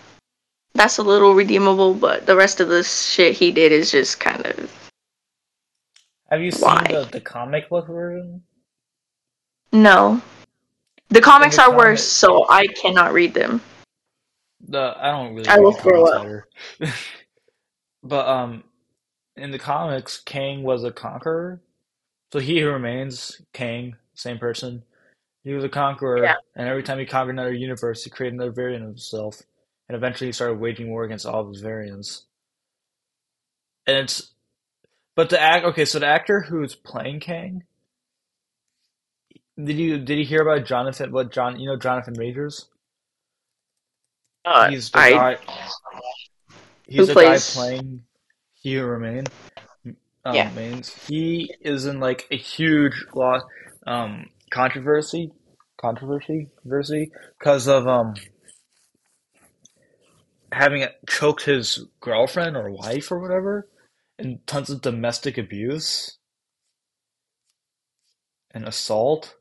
That's 0.76 0.98
a 0.98 1.04
little 1.04 1.36
redeemable, 1.36 1.94
but 1.94 2.26
the 2.26 2.36
rest 2.36 2.60
of 2.60 2.68
the 2.68 2.84
shit 2.84 3.36
he 3.36 3.52
did 3.52 3.72
is 3.72 3.92
just 3.92 4.20
kind 4.20 4.46
of 4.46 4.92
Have 6.30 6.42
you 6.42 6.52
seen 6.52 6.64
Why? 6.64 6.88
the, 6.90 7.10
the 7.12 7.22
comic 7.22 7.70
book 7.70 7.88
version? 7.88 8.42
no. 9.72 10.22
The 11.10 11.22
comics 11.22 11.58
the 11.58 11.64
are 11.64 11.78
worse, 11.78 12.04
so 12.04 12.48
I 12.50 12.66
cannot 12.66 13.14
read 13.14 13.36
them. 13.36 13.62
The 14.68 14.96
I 14.98 15.12
don't 15.12 15.36
really 15.36 15.48
I 15.48 15.60
will 15.60 15.74
throw 15.74 16.06
up. 16.06 16.44
but 18.04 18.28
um, 18.28 18.64
in 19.36 19.52
the 19.52 19.60
comics, 19.60 20.22
Kang 20.22 20.64
was 20.64 20.84
a 20.84 20.92
conqueror. 20.92 21.62
So 22.34 22.40
he 22.40 22.60
who 22.60 22.72
remains 22.72 23.40
Kang, 23.54 23.96
same 24.16 24.40
person. 24.40 24.82
He 25.44 25.54
was 25.54 25.64
a 25.64 25.70
conqueror, 25.70 26.24
Yeah. 26.24 26.38
and 26.56 26.68
every 26.68 26.82
time 26.82 26.98
he 26.98 27.06
conquered 27.06 27.34
another 27.34 27.54
universe, 27.54 28.04
he 28.04 28.10
created 28.10 28.34
another 28.34 28.52
variant 28.52 28.82
of 28.84 28.90
himself, 28.90 29.40
and 29.88 29.96
eventually 29.96 30.30
he 30.30 30.32
started 30.32 30.56
waging 30.56 30.90
war 30.90 31.04
against 31.04 31.28
all 31.28 31.42
of 31.42 31.50
his 31.50 31.62
variants. 31.62 32.26
And 33.86 33.98
it's, 33.98 34.32
but 35.16 35.30
the 35.30 35.40
act 35.40 35.64
okay, 35.64 35.86
so 35.86 36.00
the 36.00 36.08
actor 36.08 36.42
who's 36.42 36.74
playing 36.74 37.20
Kang, 37.20 37.66
did 39.64 39.78
you 39.78 40.00
did 40.00 40.18
you 40.18 40.26
hear 40.26 40.42
about 40.42 40.66
Jonathan? 40.66 41.12
What 41.12 41.32
John? 41.32 41.60
You 41.60 41.68
know 41.68 41.78
Jonathan 41.78 42.16
Majors? 42.18 42.68
Uh, 44.44 44.72
He's 44.72 44.90
the 44.90 44.98
I 44.98 45.12
guy. 45.12 45.38
He's 46.88 47.06
the 47.06 47.14
plays- 47.14 47.54
guy 47.54 47.62
playing 47.62 48.04
He 48.56 48.74
Who 48.74 48.86
Remain. 48.86 49.26
Um, 50.26 50.36
Yeah. 50.36 50.50
Mains. 50.52 50.96
He 51.08 51.54
is 51.62 51.86
in 51.86 52.00
like 52.00 52.28
a 52.32 52.38
huge 52.38 53.06
law 53.14 53.42
um 53.86 54.30
controversy, 54.52 55.32
controversy, 55.78 56.50
controversy 56.56 57.12
because 57.38 57.68
of 57.68 57.88
um 57.88 58.14
having 60.52 60.86
choked 61.10 61.44
his 61.44 61.86
girlfriend 62.00 62.56
or 62.56 62.70
wife 62.72 63.12
or 63.12 63.20
whatever, 63.20 63.68
and 64.20 64.46
tons 64.48 64.70
of 64.70 64.82
domestic 64.82 65.38
abuse 65.38 66.18
and 68.52 68.66
assault. 68.66 69.36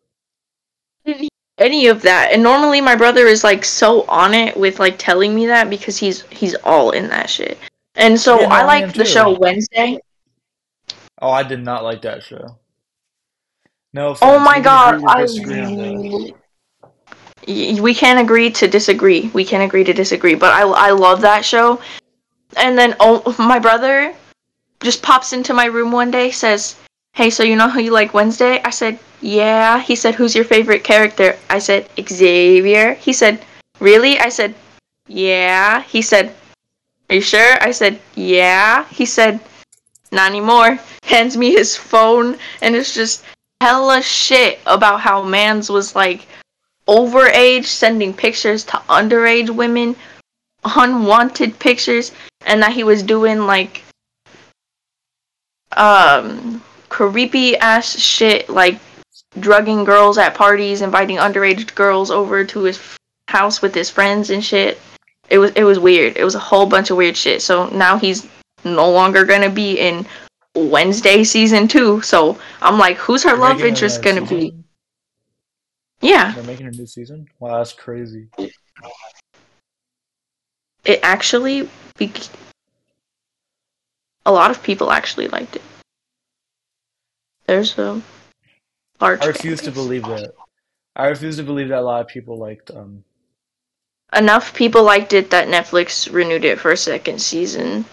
any 1.59 1.87
of 1.87 2.03
that. 2.03 2.31
And 2.33 2.43
normally 2.43 2.81
my 2.81 2.97
brother 2.97 3.27
is 3.27 3.45
like 3.45 3.65
so 3.65 4.03
on 4.07 4.35
it 4.35 4.57
with 4.57 4.81
like 4.81 4.97
telling 4.99 5.35
me 5.35 5.47
that 5.47 5.71
because 5.71 5.97
he's 5.99 6.23
he's 6.23 6.55
all 6.65 6.91
in 6.91 7.09
that 7.09 7.31
shit. 7.31 7.59
And 7.95 8.19
so 8.19 8.41
Yeah, 8.41 8.49
I 8.49 8.61
I 8.61 8.65
like 8.65 8.95
the 8.95 9.05
show 9.05 9.39
Wednesday. 9.39 9.99
Oh, 11.23 11.31
I 11.31 11.45
did 11.45 11.63
not 11.63 11.85
like 11.85 12.03
that 12.03 12.25
show. 12.25 12.59
No 13.95 14.17
Oh 14.21 14.41
my 14.41 14.59
we 14.59 14.65
god, 14.65 15.05
I 15.07 15.23
disagree 15.23 15.61
on 15.61 15.77
that. 15.77 16.35
Y- 17.47 17.79
we 17.81 17.95
can't 17.95 18.19
agree 18.19 18.51
to 18.51 18.67
disagree. 18.67 19.31
We 19.33 19.45
can't 19.45 19.63
agree 19.63 19.85
to 19.85 19.93
disagree. 19.93 20.35
But 20.35 20.53
I 20.53 20.63
I 20.63 20.91
love 20.91 21.21
that 21.21 21.45
show. 21.45 21.81
And 22.57 22.77
then 22.77 22.97
oh 22.99 23.23
my 23.39 23.61
brother 23.61 24.13
just 24.83 25.01
pops 25.01 25.33
into 25.33 25.55
my 25.55 25.67
room 25.67 25.93
one 25.93 26.11
day 26.11 26.33
says, 26.33 26.75
"Hey, 27.15 27.31
so 27.31 27.45
you 27.45 27.55
know 27.55 27.69
how 27.69 27.79
you 27.79 27.93
like 27.93 28.15
Wednesday?" 28.19 28.61
I 28.65 28.71
said, 28.71 28.99
"Yeah." 29.21 29.79
He 29.79 29.95
said, 29.95 30.17
"Who's 30.17 30.35
your 30.35 30.45
favorite 30.45 30.83
character?" 30.83 31.39
I 31.49 31.61
said, 31.61 31.87
"Xavier." 31.95 32.95
He 32.99 33.13
said, 33.13 33.39
"Really?" 33.79 34.19
I 34.19 34.29
said, 34.29 34.59
"Yeah." 35.07 35.87
He 35.87 36.03
said, 36.03 36.35
"Are 37.07 37.15
you 37.15 37.23
sure?" 37.23 37.63
I 37.63 37.71
said, 37.71 38.01
"Yeah." 38.19 38.91
He 38.91 39.07
said, 39.07 39.39
"Not 40.13 40.31
anymore." 40.31 40.79
Hands 41.03 41.37
me 41.37 41.51
his 41.51 41.77
phone 41.77 42.39
and 42.61 42.77
it's 42.77 42.95
just 42.95 43.25
hella 43.61 44.03
shit 44.03 44.61
about 44.67 45.01
how 45.01 45.23
Mans 45.23 45.71
was 45.71 45.97
like 45.97 46.27
overage 46.89 47.67
sending 47.67 48.13
pictures 48.13 48.65
to 48.65 48.77
underage 48.89 49.51
women, 49.51 49.97
unwanted 50.65 51.59
pictures, 51.59 52.13
and 52.47 52.63
that 52.63 52.73
he 52.73 52.85
was 52.85 53.03
doing 53.03 53.47
like 53.47 53.83
um 55.77 56.63
creepy 56.89 57.57
ass 57.57 57.99
shit 57.99 58.51
like 58.51 58.79
drugging 59.39 59.85
girls 59.85 60.19
at 60.19 60.35
parties, 60.35 60.83
inviting 60.83 61.17
underage 61.17 61.75
girls 61.75 62.11
over 62.11 62.45
to 62.45 62.61
his 62.65 62.79
house 63.29 63.63
with 63.63 63.75
his 63.75 63.89
friends 63.89 64.31
and 64.31 64.45
shit. 64.45 64.81
It 65.31 65.39
was 65.39 65.53
it 65.53 65.65
was 65.65 65.79
weird. 65.79 66.17
It 66.17 66.25
was 66.25 66.35
a 66.35 66.47
whole 66.51 66.67
bunch 66.67 66.91
of 66.91 66.97
weird 66.97 67.17
shit. 67.17 67.41
So 67.43 67.69
now 67.69 67.97
he's 67.97 68.27
no 68.65 68.91
longer 68.91 69.25
gonna 69.25 69.51
be 69.51 69.79
in 69.79 70.07
Wednesday 70.55 71.25
season 71.25 71.69
two. 71.69 72.01
So 72.03 72.39
I'm 72.61 72.79
like, 72.79 72.97
who's 72.97 73.23
her 73.25 73.31
They're 73.31 73.39
love 73.39 73.61
interest 73.63 74.03
gonna 74.03 74.27
be? 74.27 74.55
Yeah, 76.01 76.33
They're 76.33 76.43
making 76.45 76.67
a 76.67 76.71
new 76.71 76.87
season? 76.87 77.29
Wow, 77.39 77.59
that's 77.59 77.73
crazy. 77.73 78.29
it 80.85 80.99
actually 81.03 81.69
be- 81.97 82.13
a 84.27 84.33
lot 84.33 84.51
of 84.51 84.63
people 84.63 84.91
actually 84.91 85.29
liked 85.29 85.57
it. 85.57 85.63
There's 87.47 87.79
a 87.79 88.03
large. 89.01 89.23
I 89.23 89.27
refuse 89.27 89.61
to 89.63 89.71
believe 89.71 90.03
that. 90.03 90.33
I 90.97 91.07
refuse 91.07 91.37
to 91.37 91.43
believe 91.43 91.69
that 91.69 91.79
a 91.79 91.83
lot 91.83 92.01
of 92.01 92.09
people 92.09 92.37
liked 92.37 92.71
um 92.71 93.05
Enough 94.15 94.53
people 94.53 94.83
liked 94.83 95.15
it 95.15 95.31
that 95.31 95.49
Netflix 95.49 96.13
renewed 96.13 96.45
it 96.45 96.61
for 96.61 96.71
a 96.71 96.77
second 96.77 97.21
season. 97.21 97.87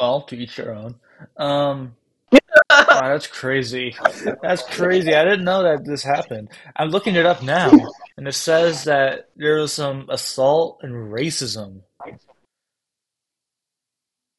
Well, 0.00 0.22
to 0.22 0.36
each 0.36 0.56
their 0.56 0.74
own. 0.74 0.96
Um 1.36 1.96
wow, 2.70 3.08
that's 3.12 3.26
crazy. 3.26 3.94
That's 4.42 4.62
crazy. 4.62 5.14
I 5.14 5.24
didn't 5.24 5.44
know 5.44 5.62
that 5.62 5.84
this 5.84 6.02
happened. 6.02 6.50
I'm 6.76 6.88
looking 6.88 7.16
it 7.16 7.26
up 7.26 7.42
now, 7.42 7.72
and 8.16 8.26
it 8.28 8.32
says 8.32 8.84
that 8.84 9.28
there 9.36 9.56
was 9.56 9.72
some 9.72 10.06
assault 10.08 10.80
and 10.82 11.12
racism. 11.12 11.80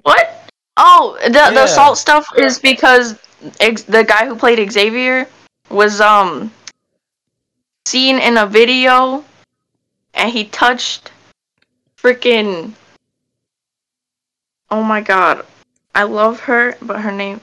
What? 0.04 0.50
Oh, 0.78 1.18
the 1.24 1.30
the 1.30 1.64
assault 1.66 1.98
stuff 1.98 2.26
is 2.38 2.60
because 2.60 3.20
ex- 3.60 3.84
the 3.84 4.04
guy 4.04 4.26
who 4.26 4.36
played 4.36 4.72
Xavier 4.72 5.28
was 5.70 6.02
um 6.02 6.52
seen 7.86 8.20
in 8.20 8.38
a 8.38 8.46
video, 8.46 9.24
and 10.14 10.32
he 10.32 10.46
touched 10.46 11.12
freaking. 11.98 12.74
Oh 14.70 14.84
my 14.84 15.02
god, 15.02 15.46
I 15.94 16.04
love 16.04 16.40
her, 16.42 16.76
but 16.82 17.02
her 17.02 17.12
name. 17.12 17.42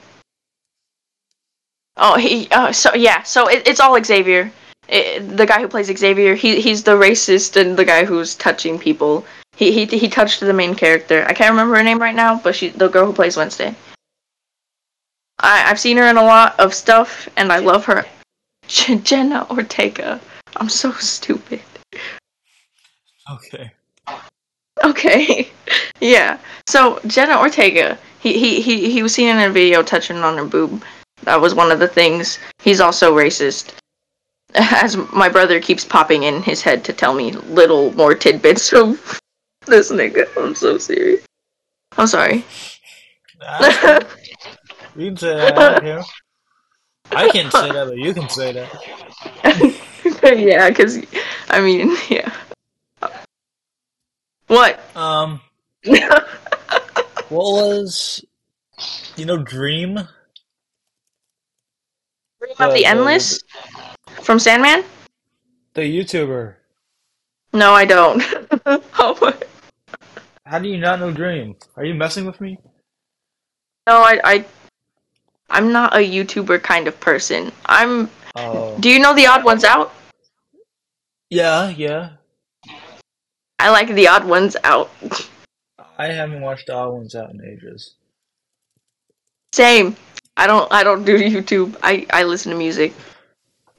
Oh, 1.97 2.17
he. 2.17 2.47
Uh, 2.51 2.71
so 2.71 2.93
yeah, 2.95 3.23
so 3.23 3.47
it, 3.47 3.67
it's 3.67 3.79
all 3.79 4.01
Xavier. 4.03 4.51
It, 4.87 5.37
the 5.37 5.45
guy 5.45 5.59
who 5.59 5.67
plays 5.67 5.87
Xavier, 5.95 6.33
he 6.33 6.61
he's 6.61 6.83
the 6.83 6.97
racist 6.97 7.59
and 7.59 7.77
the 7.77 7.85
guy 7.85 8.05
who's 8.05 8.35
touching 8.35 8.79
people. 8.79 9.25
He 9.55 9.71
he 9.71 9.85
he 9.85 10.07
touched 10.07 10.39
the 10.39 10.53
main 10.53 10.73
character. 10.73 11.25
I 11.27 11.33
can't 11.33 11.51
remember 11.51 11.75
her 11.75 11.83
name 11.83 11.99
right 11.99 12.15
now, 12.15 12.39
but 12.39 12.55
she 12.55 12.69
the 12.69 12.87
girl 12.87 13.05
who 13.05 13.13
plays 13.13 13.37
Wednesday. 13.37 13.75
I 15.39 15.69
I've 15.69 15.79
seen 15.79 15.97
her 15.97 16.07
in 16.07 16.17
a 16.17 16.23
lot 16.23 16.59
of 16.59 16.73
stuff, 16.73 17.29
and 17.37 17.51
I 17.51 17.59
love 17.59 17.85
her. 17.85 18.05
Jenna 18.67 19.45
Ortega. 19.51 20.19
I'm 20.55 20.69
so 20.69 20.91
stupid. 20.93 21.61
Okay. 23.31 23.71
Okay. 24.83 25.49
yeah. 26.01 26.37
So 26.67 26.99
Jenna 27.07 27.37
Ortega, 27.39 27.97
he, 28.19 28.37
he 28.37 28.61
he 28.61 28.91
he 28.91 29.03
was 29.03 29.13
seen 29.13 29.29
in 29.29 29.39
a 29.39 29.49
video 29.49 29.83
touching 29.83 30.17
on 30.17 30.37
her 30.37 30.45
boob. 30.45 30.83
That 31.23 31.41
was 31.41 31.53
one 31.53 31.71
of 31.71 31.79
the 31.79 31.87
things. 31.87 32.39
He's 32.61 32.79
also 32.79 33.15
racist. 33.15 33.73
As 34.55 34.97
my 35.13 35.29
brother 35.29 35.59
keeps 35.59 35.85
popping 35.85 36.23
in 36.23 36.41
his 36.41 36.61
head 36.61 36.83
to 36.85 36.93
tell 36.93 37.13
me 37.13 37.31
little 37.31 37.91
more 37.93 38.15
tidbits 38.15 38.73
of 38.73 39.19
this 39.67 39.91
nigga. 39.91 40.27
I'm 40.37 40.55
so 40.55 40.77
serious. 40.77 41.23
I'm 41.97 42.07
sorry. 42.07 42.43
That's- 43.39 44.05
you 44.95 45.07
can 45.07 45.17
say 45.17 45.35
that. 45.35 45.57
I 45.57 45.79
don't. 45.79 46.05
I 47.11 47.29
can't 47.29 47.51
say 47.51 47.71
that, 47.71 47.87
but 47.87 47.97
you 47.97 48.13
can 48.13 48.29
say 48.29 48.53
that. 48.53 48.69
yeah, 50.37 50.69
because 50.69 50.99
I 51.49 51.61
mean, 51.61 51.95
yeah. 52.09 52.31
What? 54.49 54.79
Um, 54.95 55.41
what 55.85 57.29
was 57.29 58.25
you 59.15 59.25
know 59.25 59.37
Dream? 59.37 59.95
Dream 62.41 62.55
The- 62.57 62.65
of 62.65 62.71
the- 62.73 62.79
the 62.79 62.85
Endless 62.85 63.43
from 64.23 64.39
Sandman. 64.39 64.83
The 65.75 65.81
YouTuber. 65.81 66.55
No, 67.53 67.73
I 67.73 67.85
don't. 67.85 68.21
oh, 68.65 69.33
How 70.45 70.59
do 70.59 70.67
you 70.67 70.77
not 70.77 70.99
know 70.99 71.11
Dream? 71.11 71.55
Are 71.77 71.85
you 71.85 71.93
messing 71.93 72.25
with 72.25 72.41
me? 72.41 72.57
no, 73.87 73.97
I, 74.01 74.19
I, 74.23 74.45
I'm 75.49 75.71
not 75.71 75.95
a 75.95 75.99
YouTuber 75.99 76.61
kind 76.63 76.87
of 76.87 76.99
person. 76.99 77.51
I'm. 77.65 78.09
Oh, 78.35 78.77
Do 78.79 78.89
you 78.89 78.99
know 78.99 79.13
the 79.15 79.27
Odd 79.27 79.43
Ones 79.43 79.63
Out? 79.63 79.93
yeah, 81.29 81.69
yeah. 81.69 82.11
I 83.59 83.69
like 83.71 83.93
the 83.93 84.07
Odd 84.07 84.25
Ones 84.25 84.55
Out. 84.63 84.89
I 85.97 86.07
haven't 86.07 86.41
watched 86.41 86.67
the 86.67 86.73
Odd 86.73 86.93
Ones 86.93 87.13
Out 87.13 87.31
in 87.31 87.43
ages. 87.43 87.95
Same. 89.53 89.95
I 90.37 90.47
don't. 90.47 90.71
I 90.71 90.83
don't 90.83 91.03
do 91.03 91.17
YouTube. 91.19 91.75
I 91.83 92.05
I 92.09 92.23
listen 92.23 92.51
to 92.51 92.57
music. 92.57 92.93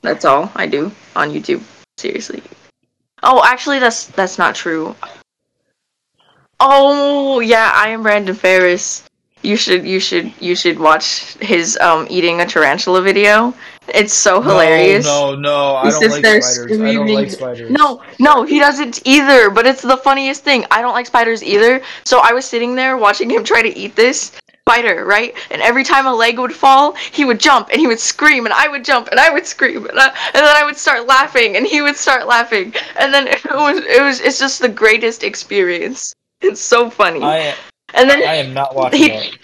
That's 0.02 0.24
all 0.24 0.52
I 0.54 0.66
do 0.66 0.92
on 1.16 1.30
YouTube. 1.30 1.62
Seriously. 1.96 2.42
Oh, 3.22 3.42
actually, 3.44 3.78
that's 3.78 4.06
that's 4.06 4.38
not 4.38 4.54
true. 4.54 4.94
Oh 6.58 7.40
yeah, 7.40 7.72
I 7.74 7.88
am 7.88 8.02
Brandon 8.02 8.34
Farris. 8.34 9.04
You 9.42 9.56
should 9.56 9.86
you 9.86 10.00
should 10.00 10.32
you 10.40 10.54
should 10.54 10.78
watch 10.78 11.34
his 11.40 11.78
um 11.78 12.06
eating 12.10 12.40
a 12.40 12.46
tarantula 12.46 13.02
video. 13.02 13.54
It's 13.88 14.12
so 14.12 14.40
hilarious. 14.40 15.06
no, 15.06 15.34
no. 15.34 15.40
no 15.40 15.76
I 15.76 15.90
don't 15.90 16.10
like 16.10 16.24
spiders. 16.24 16.80
I 16.80 16.92
don't 16.92 17.08
like 17.08 17.30
spiders. 17.30 17.70
No, 17.70 18.02
no, 18.18 18.44
he 18.44 18.58
doesn't 18.58 19.00
either. 19.04 19.50
But 19.50 19.66
it's 19.66 19.82
the 19.82 19.96
funniest 19.96 20.44
thing. 20.44 20.64
I 20.70 20.80
don't 20.82 20.92
like 20.92 21.06
spiders 21.06 21.42
either. 21.42 21.82
So 22.04 22.20
I 22.22 22.32
was 22.32 22.44
sitting 22.44 22.74
there 22.74 22.96
watching 22.96 23.30
him 23.30 23.42
try 23.42 23.62
to 23.62 23.76
eat 23.76 23.96
this 23.96 24.32
spider, 24.70 25.04
right? 25.04 25.34
And 25.50 25.60
every 25.62 25.82
time 25.82 26.06
a 26.06 26.14
leg 26.14 26.38
would 26.38 26.54
fall, 26.54 26.92
he 26.92 27.24
would 27.24 27.40
jump 27.40 27.70
and 27.70 27.80
he 27.80 27.86
would 27.86 27.98
scream, 27.98 28.46
and 28.46 28.52
I 28.52 28.68
would 28.68 28.84
jump 28.84 29.08
and 29.10 29.18
I 29.18 29.30
would 29.30 29.46
scream, 29.46 29.86
and, 29.86 29.98
I, 29.98 30.06
and 30.06 30.44
then 30.46 30.56
I 30.56 30.64
would 30.64 30.76
start 30.76 31.06
laughing, 31.06 31.56
and 31.56 31.66
he 31.66 31.82
would 31.82 31.96
start 31.96 32.26
laughing, 32.26 32.72
and 32.96 33.12
then 33.12 33.26
it 33.28 33.44
was 33.44 33.78
it 33.78 34.02
was 34.02 34.20
it's 34.20 34.38
just 34.38 34.60
the 34.60 34.68
greatest 34.68 35.24
experience. 35.24 36.14
It's 36.40 36.60
so 36.60 36.88
funny. 36.88 37.22
I 37.22 37.54
And 37.94 38.08
then 38.08 38.22
I 38.22 38.36
am 38.36 38.54
not 38.54 38.74
watching 38.74 39.00
he 39.00 39.10
it. 39.10 39.38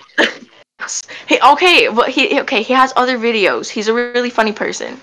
Hey, 1.27 1.39
okay, 1.53 1.89
but 1.89 2.09
he 2.09 2.41
okay. 2.41 2.63
He 2.63 2.73
has 2.73 2.93
other 2.97 3.19
videos. 3.19 3.69
He's 3.69 3.89
a 3.89 3.95
really 3.95 4.31
funny 4.31 4.53
person. 4.53 5.01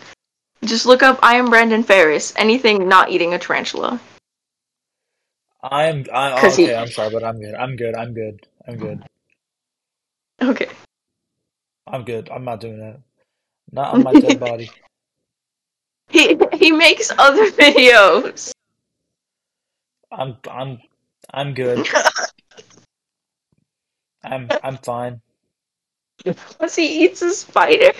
Just 0.63 0.86
look 0.86 1.03
up 1.03 1.19
"I 1.21 1.36
am 1.36 1.49
Brandon 1.49 1.84
Farris." 1.84 2.34
Anything 2.38 2.88
not 2.88 3.10
eating 3.10 3.34
a 3.34 3.39
tarantula, 3.39 3.99
I'm 5.63 6.06
I 6.13 6.34
oh, 6.34 6.41
cause 6.41 6.53
okay. 6.53 6.67
he. 6.67 6.73
I'm 6.73 6.88
sorry, 6.88 7.10
but 7.12 7.23
I'm 7.23 7.39
good. 7.39 7.56
I'm 7.56 7.75
good. 7.75 7.95
I'm 7.95 8.13
good. 8.13 8.47
I'm 8.67 8.77
good. 8.77 9.03
Okay. 10.41 10.69
I'm 11.88 12.03
good. 12.03 12.29
I'm 12.29 12.43
not 12.43 12.60
doing 12.60 12.79
that. 12.79 12.99
Not 13.71 13.93
on 13.93 14.03
my 14.03 14.13
dead 14.13 14.39
body. 14.39 14.69
he 16.10 16.38
he 16.53 16.71
makes 16.71 17.12
other 17.17 17.49
videos. 17.63 18.51
I'm 20.12 20.38
I'm 20.49 20.79
I'm 21.34 21.53
good. 21.53 21.88
I'm 24.23 24.49
I'm 24.63 24.77
fine. 24.77 25.21
Plus, 26.23 26.75
he 26.77 27.05
eats 27.05 27.21
a 27.21 27.31
spider. 27.31 27.91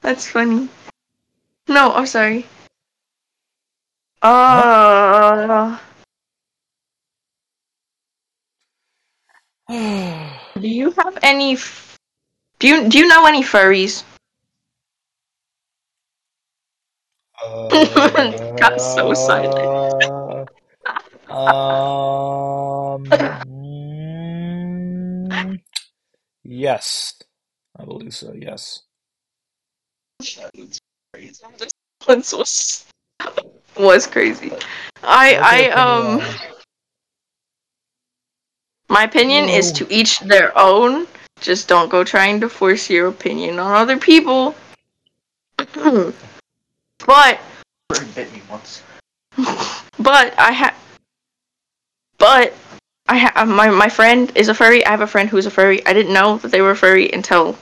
That's 0.00 0.28
funny. 0.28 0.68
No, 1.68 1.92
I'm 1.92 2.06
sorry. 2.06 2.46
Huh? 4.22 5.78
Uh, 9.68 10.32
do 10.60 10.68
you 10.68 10.90
have 10.92 11.18
any? 11.22 11.54
F- 11.54 11.96
do 12.58 12.68
you 12.68 12.88
do 12.88 12.98
you 12.98 13.08
know 13.08 13.26
any 13.26 13.42
furries? 13.42 14.04
Got 18.56 18.80
so 18.80 19.14
silent. 19.14 19.54
Uh, 21.28 21.52
um, 23.10 23.55
yes, 26.48 27.14
I 27.78 27.84
believe 27.84 28.14
so. 28.14 28.32
Yes. 28.32 28.82
This 32.06 32.32
was 32.32 32.86
was 33.76 34.06
crazy. 34.06 34.52
I 35.02 35.36
I 35.36 35.70
um 35.70 36.22
my 38.88 39.04
opinion 39.04 39.48
is 39.48 39.72
to 39.72 39.86
each 39.92 40.20
their 40.20 40.56
own. 40.56 41.06
Just 41.40 41.68
don't 41.68 41.90
go 41.90 42.02
trying 42.02 42.40
to 42.40 42.48
force 42.48 42.88
your 42.88 43.08
opinion 43.08 43.58
on 43.58 43.74
other 43.74 43.98
people. 43.98 44.54
but 45.66 46.14
bit 48.14 48.32
me 48.32 48.42
once. 48.48 48.82
but 49.98 50.34
I 50.38 50.52
ha 50.52 50.74
but 52.18 52.54
I 53.08 53.18
ha 53.18 53.32
uh, 53.36 53.46
my 53.46 53.70
my 53.70 53.88
friend 53.88 54.32
is 54.34 54.48
a 54.48 54.54
furry. 54.54 54.84
I 54.84 54.90
have 54.90 55.00
a 55.00 55.06
friend 55.06 55.28
who's 55.28 55.46
a 55.46 55.50
furry. 55.50 55.84
I 55.86 55.92
didn't 55.92 56.12
know 56.12 56.38
that 56.38 56.50
they 56.50 56.62
were 56.62 56.74
furry 56.74 57.10
until 57.12 57.56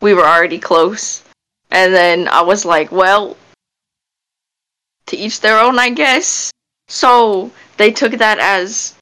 we 0.00 0.14
were 0.14 0.26
already 0.26 0.58
close. 0.58 1.24
And 1.70 1.92
then 1.94 2.28
I 2.28 2.42
was 2.42 2.64
like, 2.64 2.92
well, 2.92 3.36
to 5.06 5.16
each 5.16 5.40
their 5.40 5.58
own, 5.58 5.78
I 5.78 5.90
guess. 5.90 6.50
So 6.88 7.50
they 7.76 7.90
took 7.90 8.12
that 8.12 8.38
as 8.38 8.94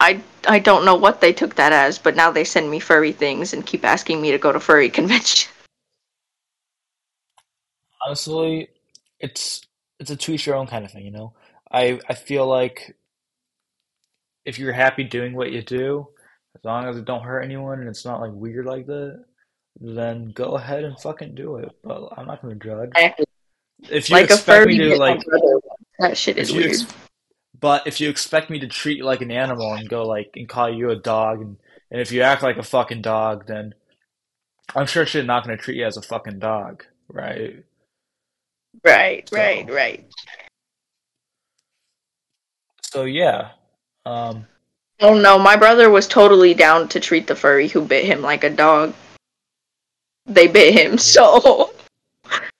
I 0.00 0.22
I 0.46 0.58
don't 0.58 0.84
know 0.84 0.94
what 0.94 1.20
they 1.20 1.32
took 1.32 1.56
that 1.56 1.72
as, 1.72 1.98
but 1.98 2.16
now 2.16 2.30
they 2.30 2.44
send 2.44 2.70
me 2.70 2.78
furry 2.78 3.12
things 3.12 3.52
and 3.52 3.66
keep 3.66 3.84
asking 3.84 4.20
me 4.22 4.30
to 4.30 4.38
go 4.38 4.52
to 4.52 4.60
furry 4.60 4.88
convention. 5.00 5.50
Honestly, 8.06 8.68
it's 9.18 9.62
it's 9.98 10.10
a 10.10 10.32
each 10.32 10.46
your 10.46 10.56
own 10.56 10.66
kind 10.66 10.84
of 10.84 10.90
thing, 10.92 11.04
you 11.04 11.10
know. 11.10 11.34
I 11.70 12.00
I 12.08 12.14
feel 12.14 12.46
like 12.46 12.96
if 14.44 14.58
you're 14.58 14.72
happy 14.72 15.04
doing 15.04 15.34
what 15.34 15.52
you 15.52 15.62
do, 15.62 16.08
as 16.56 16.64
long 16.64 16.86
as 16.86 16.96
it 16.96 17.04
don't 17.04 17.22
hurt 17.22 17.42
anyone 17.42 17.80
and 17.80 17.88
it's 17.88 18.04
not 18.04 18.20
like 18.20 18.32
weird 18.32 18.66
like 18.66 18.86
that, 18.86 19.24
then 19.80 20.30
go 20.30 20.56
ahead 20.56 20.84
and 20.84 20.98
fucking 20.98 21.34
do 21.34 21.56
it. 21.56 21.70
But 21.84 22.10
I'm 22.16 22.26
not 22.26 22.42
gonna 22.42 22.54
judge. 22.54 22.90
If 23.90 24.10
you 24.10 24.16
Like 24.16 24.30
expect 24.30 24.66
me 24.66 24.78
to 24.78 24.96
like. 24.96 25.20
That 25.98 26.16
shit 26.16 26.38
is 26.38 26.52
weird. 26.52 26.70
ex 26.70 26.86
but 27.60 27.86
if 27.86 28.00
you 28.00 28.08
expect 28.08 28.50
me 28.50 28.60
to 28.60 28.68
treat 28.68 28.98
you 28.98 29.04
like 29.04 29.20
an 29.20 29.30
animal 29.30 29.72
and 29.72 29.88
go 29.88 30.06
like 30.06 30.30
and 30.36 30.48
call 30.48 30.72
you 30.72 30.90
a 30.90 30.96
dog 30.96 31.40
and 31.40 31.56
and 31.90 32.00
if 32.00 32.12
you 32.12 32.22
act 32.22 32.42
like 32.42 32.58
a 32.58 32.62
fucking 32.62 33.02
dog, 33.02 33.46
then 33.46 33.74
I'm 34.74 34.86
sure 34.86 35.06
shit 35.06 35.24
not 35.26 35.44
gonna 35.44 35.56
treat 35.56 35.78
you 35.78 35.86
as 35.86 35.96
a 35.96 36.02
fucking 36.02 36.38
dog, 36.38 36.84
right? 37.08 37.64
Right, 38.84 39.28
right, 39.32 39.66
So 39.66 39.74
right. 39.74 40.04
so 42.82 43.04
yeah. 43.04 43.50
Um, 44.06 44.46
Oh 45.00 45.14
no, 45.14 45.38
my 45.38 45.56
brother 45.56 45.90
was 45.90 46.08
totally 46.08 46.54
down 46.54 46.88
to 46.88 47.00
treat 47.00 47.28
the 47.28 47.36
furry 47.36 47.68
who 47.68 47.84
bit 47.84 48.04
him 48.04 48.20
like 48.20 48.42
a 48.42 48.50
dog. 48.50 48.94
They 50.26 50.48
bit 50.48 50.74
him, 50.74 50.98
so. 50.98 51.72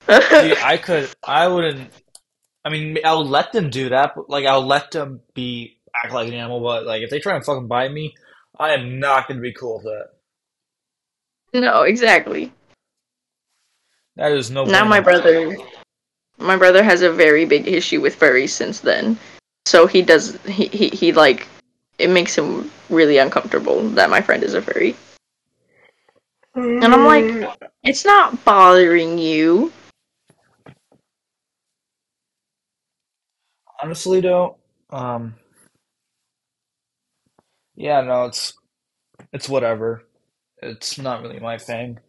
see, 0.07 0.55
I 0.63 0.79
could, 0.81 1.09
I 1.23 1.47
wouldn't. 1.47 1.91
I 2.63 2.69
mean, 2.69 2.97
I'll 3.03 3.25
let 3.25 3.51
them 3.51 3.69
do 3.69 3.89
that, 3.89 4.13
but 4.15 4.29
like 4.29 4.45
I'll 4.45 4.65
let 4.65 4.91
them 4.91 5.21
be 5.33 5.79
act 5.93 6.13
like 6.13 6.29
an 6.29 6.33
animal. 6.33 6.61
But 6.61 6.85
like 6.85 7.01
if 7.01 7.09
they 7.09 7.19
try 7.19 7.35
and 7.35 7.43
fucking 7.43 7.67
bite 7.67 7.91
me, 7.91 8.15
I 8.57 8.73
am 8.73 8.99
not 8.99 9.27
gonna 9.27 9.41
be 9.41 9.53
cool 9.53 9.81
with 9.83 9.85
that. 11.53 11.59
no, 11.59 11.83
exactly. 11.83 12.53
That 14.15 14.31
is 14.31 14.49
no 14.49 14.63
Now 14.63 14.85
my 14.85 15.01
brother, 15.01 15.57
my 16.39 16.55
brother 16.55 16.83
has 16.83 17.01
a 17.01 17.11
very 17.11 17.45
big 17.45 17.67
issue 17.67 18.01
with 18.01 18.17
furries 18.17 18.49
since 18.49 18.79
then. 18.79 19.17
So 19.65 19.85
he 19.85 20.01
does, 20.01 20.41
he, 20.43 20.67
he, 20.67 20.89
he 20.89 21.11
like, 21.11 21.47
it 21.97 22.09
makes 22.09 22.37
him 22.37 22.71
really 22.89 23.17
uncomfortable 23.17 23.87
that 23.89 24.09
my 24.09 24.21
friend 24.21 24.43
is 24.43 24.53
a 24.53 24.61
furry. 24.61 24.95
And 26.55 26.83
I'm 26.83 27.05
like, 27.05 27.69
it's 27.83 28.05
not 28.05 28.43
bothering 28.43 29.17
you. 29.17 29.71
Honestly, 33.81 34.19
though, 34.19 34.57
um, 34.89 35.35
yeah, 37.75 38.01
no, 38.01 38.25
it's 38.25 38.53
it's 39.31 39.47
whatever. 39.47 40.03
It's 40.61 40.97
not 40.97 41.21
really 41.21 41.39
my 41.39 41.57
thing. 41.57 41.99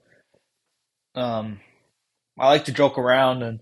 Um, 1.14 1.61
I 2.38 2.49
like 2.49 2.64
to 2.64 2.73
joke 2.73 2.99
around 2.99 3.43
and 3.43 3.61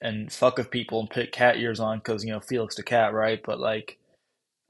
and 0.00 0.32
fuck 0.32 0.58
with 0.58 0.70
people 0.70 1.00
and 1.00 1.10
put 1.10 1.32
cat 1.32 1.56
ears 1.56 1.80
on 1.80 1.98
because 1.98 2.24
you 2.24 2.32
know 2.32 2.40
Felix 2.40 2.76
the 2.76 2.82
cat, 2.82 3.12
right? 3.12 3.40
But 3.44 3.60
like, 3.60 3.98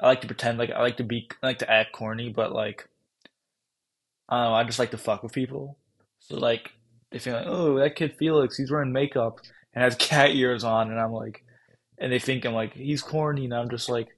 I 0.01 0.07
like 0.07 0.21
to 0.23 0.27
pretend 0.27 0.59
like 0.59 0.71
I 0.71 0.81
like 0.81 0.97
to 0.99 1.05
be 1.05 1.29
I 1.43 1.49
like 1.49 1.59
to 1.59 1.71
act 1.71 1.93
corny, 1.93 2.31
but 2.31 2.53
like 2.53 2.89
I 4.29 4.43
don't 4.43 4.53
know, 4.53 4.57
I 4.57 4.65
just 4.65 4.79
like 4.79 4.91
to 4.93 4.99
fuck 4.99 5.23
with 5.23 5.33
people. 5.33 5.79
So 6.21 6.37
like 6.37 6.71
they 7.11 7.19
feel 7.19 7.35
like, 7.35 7.47
oh, 7.47 7.79
that 7.79 7.97
kid 7.97 8.17
Felix, 8.19 8.57
he's 8.57 8.71
wearing 8.71 8.93
makeup 8.93 9.41
and 9.75 9.83
has 9.83 9.97
cat 9.99 10.35
ears 10.35 10.65
on, 10.65 10.91
and 10.91 11.01
I'm 11.01 11.13
like, 11.13 11.45
and 11.99 12.13
they 12.13 12.19
think 12.19 12.45
I'm 12.45 12.55
like 12.55 12.75
he's 12.75 13.03
corny, 13.03 13.45
and 13.45 13.55
I'm 13.55 13.71
just 13.71 13.89
like, 13.89 14.09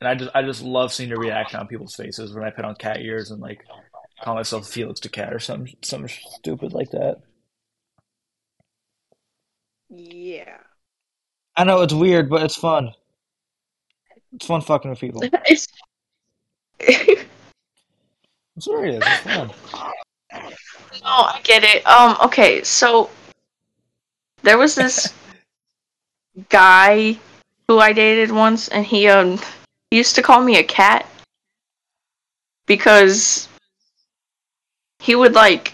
and 0.00 0.08
I 0.08 0.14
just 0.14 0.30
I 0.34 0.42
just 0.42 0.62
love 0.62 0.92
seeing 0.92 1.10
the 1.10 1.16
reaction 1.16 1.60
on 1.60 1.68
people's 1.68 1.94
faces 1.94 2.34
when 2.34 2.44
I 2.44 2.50
put 2.50 2.64
on 2.64 2.74
cat 2.76 3.00
ears 3.00 3.30
and 3.30 3.40
like 3.40 3.64
call 4.22 4.34
myself 4.34 4.68
Felix 4.68 5.00
the 5.00 5.08
cat 5.08 5.32
or 5.32 5.38
something 5.38 5.76
something 5.82 6.12
stupid 6.38 6.72
like 6.72 6.90
that. 6.90 7.22
Yeah. 9.88 10.58
I 11.56 11.64
know 11.64 11.82
it's 11.82 11.94
weird, 11.94 12.28
but 12.28 12.42
it's 12.42 12.56
fun. 12.56 12.92
It's 14.32 14.46
fun 14.46 14.60
fucking 14.60 14.90
with 14.90 15.00
people. 15.00 15.22
It's 15.46 15.68
I'm 16.80 18.60
serious. 18.60 19.04
It's 19.06 19.20
fun. 19.20 19.50
No, 20.32 21.10
I 21.10 21.40
get 21.44 21.62
it. 21.62 21.86
Um, 21.86 22.16
okay, 22.24 22.62
so 22.62 23.10
there 24.42 24.58
was 24.58 24.74
this 24.74 25.12
guy 26.48 27.18
who 27.68 27.78
I 27.78 27.92
dated 27.92 28.30
once, 28.30 28.68
and 28.68 28.84
he 28.84 29.08
um 29.08 29.38
he 29.90 29.98
used 29.98 30.14
to 30.16 30.22
call 30.22 30.42
me 30.42 30.56
a 30.58 30.64
cat 30.64 31.06
because 32.66 33.48
he 34.98 35.14
would 35.14 35.34
like 35.34 35.72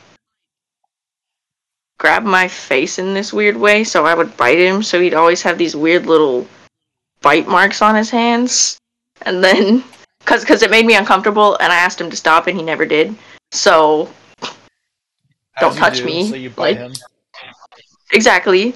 grab 2.03 2.25
my 2.25 2.49
face 2.49 2.99
in 2.99 3.15
this 3.15 3.33
weird 3.33 3.57
way, 3.57 3.85
so 3.85 4.05
I 4.05 4.13
would 4.13 4.37
bite 4.37 4.59
him. 4.59 4.83
So 4.83 5.01
he'd 5.01 5.15
always 5.15 5.41
have 5.43 5.57
these 5.57 5.77
weird 5.77 6.05
little 6.05 6.49
bite 7.21 7.47
marks 7.47 7.81
on 7.81 7.95
his 7.95 8.11
hands, 8.11 8.77
and 9.23 9.43
then 9.43 9.85
because 10.19 10.41
because 10.41 10.63
it 10.63 10.71
made 10.71 10.85
me 10.85 10.97
uncomfortable, 10.97 11.57
and 11.61 11.73
I 11.73 11.77
asked 11.77 12.01
him 12.01 12.11
to 12.11 12.17
stop, 12.17 12.49
and 12.49 12.59
he 12.59 12.65
never 12.65 12.85
did. 12.85 13.15
So 13.53 14.11
Don't 15.61 15.77
touch 15.77 15.99
do, 15.99 16.05
me, 16.05 16.29
So 16.29 16.35
you 16.35 16.51
bite 16.51 16.77
like- 16.77 16.79
him. 16.79 16.93
Exactly. 18.13 18.75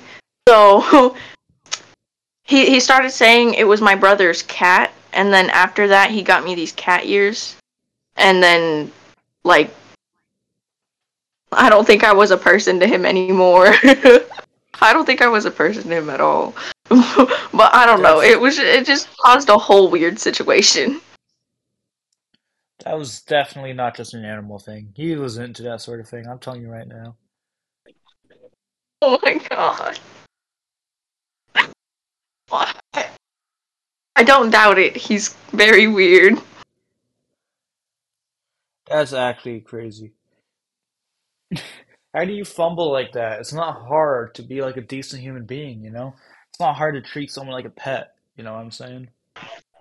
So 0.48 1.16
he 2.44 2.70
he 2.70 2.78
started 2.78 3.10
saying 3.10 3.54
it 3.54 3.64
was 3.66 3.80
my 3.80 3.96
brother's 3.96 4.42
cat, 4.42 4.92
and 5.12 5.32
then 5.32 5.50
after 5.50 5.88
that 5.88 6.12
he 6.12 6.22
got 6.22 6.44
me 6.44 6.54
these 6.54 6.72
cat 6.72 7.06
ears, 7.06 7.56
and 8.14 8.40
then 8.40 8.92
like 9.42 9.74
I 11.56 11.70
don't 11.70 11.86
think 11.86 12.04
I 12.04 12.12
was 12.12 12.30
a 12.30 12.36
person 12.36 12.78
to 12.80 12.86
him 12.86 13.06
anymore. 13.06 13.68
I 14.80 14.92
don't 14.92 15.06
think 15.06 15.22
I 15.22 15.28
was 15.28 15.46
a 15.46 15.50
person 15.50 15.84
to 15.84 15.96
him 15.96 16.10
at 16.10 16.20
all. 16.20 16.54
but 16.88 17.74
I 17.74 17.86
don't 17.86 18.02
know. 18.02 18.20
It 18.20 18.38
was 18.38 18.58
it 18.58 18.84
just 18.84 19.08
caused 19.16 19.48
a 19.48 19.56
whole 19.56 19.90
weird 19.90 20.18
situation. 20.18 21.00
That 22.84 22.98
was 22.98 23.22
definitely 23.22 23.72
not 23.72 23.96
just 23.96 24.12
an 24.12 24.24
animal 24.24 24.58
thing. 24.58 24.92
He 24.94 25.16
was 25.16 25.38
into 25.38 25.62
that 25.62 25.80
sort 25.80 25.98
of 25.98 26.08
thing. 26.08 26.26
I'm 26.28 26.38
telling 26.38 26.60
you 26.60 26.70
right 26.70 26.86
now. 26.86 27.16
Oh 29.00 29.18
my 29.22 29.40
god. 29.48 29.98
What? 32.50 32.76
I 34.14 34.22
don't 34.22 34.50
doubt 34.50 34.78
it. 34.78 34.94
He's 34.96 35.34
very 35.52 35.86
weird. 35.86 36.38
That's 38.88 39.12
actually 39.12 39.60
crazy. 39.60 40.12
How 42.14 42.24
do 42.24 42.32
you 42.32 42.44
fumble 42.44 42.90
like 42.90 43.12
that? 43.12 43.40
It's 43.40 43.52
not 43.52 43.86
hard 43.86 44.34
to 44.36 44.42
be 44.42 44.62
like 44.62 44.76
a 44.76 44.80
decent 44.80 45.22
human 45.22 45.44
being, 45.44 45.82
you 45.84 45.90
know? 45.90 46.14
It's 46.50 46.58
not 46.60 46.76
hard 46.76 46.94
to 46.94 47.02
treat 47.02 47.30
someone 47.30 47.54
like 47.54 47.66
a 47.66 47.70
pet, 47.70 48.14
you 48.36 48.44
know 48.44 48.54
what 48.54 48.60
I'm 48.60 48.70
saying? 48.70 49.08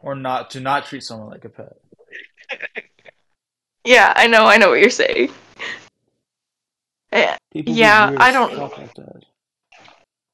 Or 0.02 0.16
not 0.16 0.50
to 0.52 0.60
not 0.60 0.86
treat 0.86 1.04
someone 1.04 1.30
like 1.30 1.46
a 1.46 1.50
pet. 1.50 1.74
Yeah, 3.88 4.14
I 4.16 4.26
know, 4.26 4.46
I 4.48 4.58
know 4.58 4.70
what 4.72 4.80
you're 4.80 4.90
saying. 4.90 5.30
Yeah, 7.14 7.38
People 7.54 7.72
be 7.76 7.80
Yeah, 7.80 8.10
weird 8.10 8.20
I 8.20 8.30
as 8.30 8.34
don't- 8.34 8.56
fuck 8.56 8.78
like 8.80 8.94
that. 8.96 9.24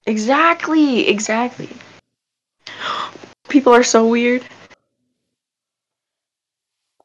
exactly, 0.05 1.09
exactly. 1.09 1.67
People 3.49 3.73
are 3.73 3.83
so 3.83 4.07
weird. 4.07 4.45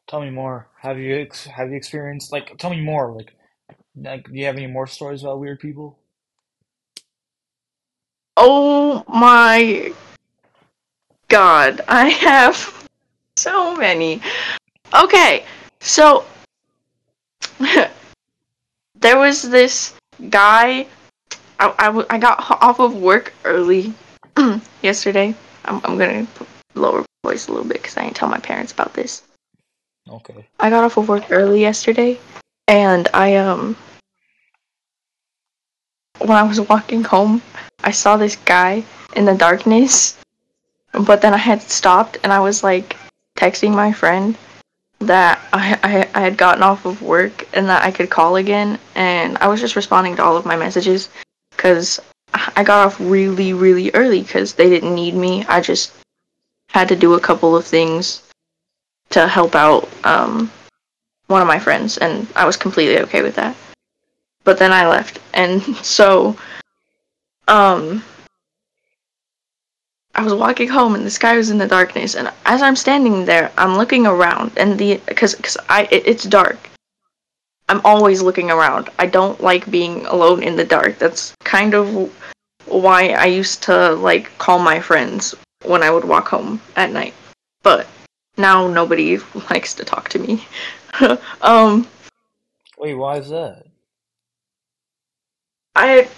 Tell 0.07 0.21
me 0.21 0.29
more. 0.29 0.69
Have 0.79 0.97
you 0.97 1.17
ex 1.19 1.43
have 1.47 1.69
you 1.69 1.75
experienced 1.75 2.31
like 2.31 2.57
tell 2.57 2.69
me 2.69 2.79
more 2.79 3.11
like 3.11 3.35
like 4.01 4.29
do 4.29 4.33
you 4.33 4.45
have 4.45 4.57
any 4.57 4.67
more 4.67 4.87
stories 4.87 5.23
about 5.23 5.39
weird 5.39 5.59
people? 5.59 5.97
Oh 8.35 9.03
my 9.07 9.91
god, 11.27 11.81
I 11.87 12.09
have 12.09 12.87
so 13.35 13.75
many. 13.75 14.21
Okay, 14.93 15.45
so 15.79 16.25
there 18.99 19.17
was 19.17 19.41
this 19.41 19.95
guy. 20.29 20.87
I 21.59 22.05
I 22.11 22.19
got 22.19 22.45
off 22.61 22.79
of 22.79 22.95
work 22.95 23.33
early 23.43 23.93
yesterday. 24.83 25.33
I'm, 25.65 25.81
I'm 25.83 25.97
gonna 25.97 26.27
lower 26.75 27.03
voice 27.23 27.47
a 27.47 27.51
little 27.51 27.67
bit 27.67 27.81
because 27.81 27.97
I 27.97 28.03
didn't 28.03 28.15
tell 28.15 28.29
my 28.29 28.37
parents 28.37 28.71
about 28.71 28.93
this. 28.93 29.23
Okay. 30.07 30.45
I 30.59 30.69
got 30.69 30.83
off 30.83 30.97
of 30.97 31.09
work 31.09 31.25
early 31.31 31.61
yesterday, 31.61 32.19
and 32.67 33.07
I 33.13 33.35
um 33.37 33.75
when 36.19 36.37
I 36.37 36.43
was 36.43 36.61
walking 36.61 37.03
home, 37.03 37.41
I 37.83 37.91
saw 37.91 38.17
this 38.17 38.35
guy 38.35 38.83
in 39.15 39.25
the 39.25 39.35
darkness, 39.35 40.17
but 40.93 41.21
then 41.21 41.33
I 41.33 41.37
had 41.37 41.61
stopped 41.61 42.17
and 42.23 42.33
I 42.33 42.39
was 42.39 42.63
like 42.63 42.95
texting 43.37 43.73
my 43.73 43.91
friend 43.93 44.37
that 44.99 45.39
I, 45.53 45.77
I 45.83 46.19
I 46.19 46.21
had 46.21 46.37
gotten 46.37 46.63
off 46.63 46.85
of 46.85 47.01
work 47.01 47.47
and 47.53 47.67
that 47.69 47.83
I 47.83 47.91
could 47.91 48.09
call 48.09 48.35
again, 48.37 48.79
and 48.95 49.37
I 49.37 49.47
was 49.47 49.61
just 49.61 49.75
responding 49.75 50.15
to 50.15 50.23
all 50.23 50.37
of 50.37 50.45
my 50.45 50.57
messages 50.57 51.09
because 51.51 51.99
I 52.33 52.63
got 52.63 52.85
off 52.85 52.99
really 52.99 53.53
really 53.53 53.91
early 53.93 54.21
because 54.21 54.53
they 54.53 54.69
didn't 54.69 54.95
need 54.95 55.13
me. 55.13 55.45
I 55.45 55.61
just 55.61 55.93
had 56.69 56.87
to 56.89 56.95
do 56.95 57.13
a 57.13 57.19
couple 57.19 57.55
of 57.55 57.65
things 57.65 58.23
to 59.11 59.27
help 59.27 59.55
out 59.55 59.87
um 60.03 60.51
one 61.27 61.41
of 61.41 61.47
my 61.47 61.59
friends, 61.59 61.97
and 61.97 62.27
I 62.35 62.45
was 62.45 62.57
completely 62.57 62.99
okay 63.01 63.21
with 63.21 63.35
that. 63.35 63.55
But 64.47 64.59
then 64.59 64.71
I 64.71 64.87
left, 64.87 65.19
and 65.33 65.61
so, 65.83 66.37
um, 67.49 68.01
I 70.15 70.23
was 70.23 70.33
walking 70.33 70.69
home, 70.69 70.95
and 70.95 71.05
this 71.05 71.17
guy 71.17 71.35
was 71.35 71.49
in 71.49 71.57
the 71.57 71.67
darkness, 71.67 72.15
and 72.15 72.31
as 72.45 72.61
I'm 72.61 72.77
standing 72.77 73.25
there, 73.25 73.51
I'm 73.57 73.75
looking 73.75 74.07
around, 74.07 74.53
and 74.55 74.79
the 74.79 75.01
because 75.05 75.35
because 75.35 75.57
I 75.67 75.89
it, 75.91 76.07
it's 76.07 76.23
dark. 76.23 76.69
I'm 77.67 77.81
always 77.83 78.21
looking 78.21 78.49
around. 78.49 78.89
I 78.97 79.07
don't 79.07 79.41
like 79.41 79.69
being 79.69 80.05
alone 80.05 80.41
in 80.41 80.55
the 80.55 80.63
dark. 80.63 80.97
That's 80.97 81.35
kind 81.43 81.73
of 81.73 82.09
why 82.67 83.09
I 83.09 83.25
used 83.25 83.61
to 83.63 83.95
like 83.95 84.31
call 84.37 84.59
my 84.59 84.79
friends 84.79 85.35
when 85.65 85.83
I 85.83 85.91
would 85.91 86.05
walk 86.05 86.29
home 86.29 86.61
at 86.77 86.93
night. 86.93 87.15
But 87.63 87.85
now 88.37 88.69
nobody 88.69 89.17
likes 89.51 89.73
to 89.73 89.83
talk 89.83 90.07
to 90.07 90.19
me. 90.19 90.47
um, 91.41 91.85
Wait, 92.77 92.95
why 92.95 93.17
is 93.17 93.27
that? 93.27 93.67
I 95.77 96.09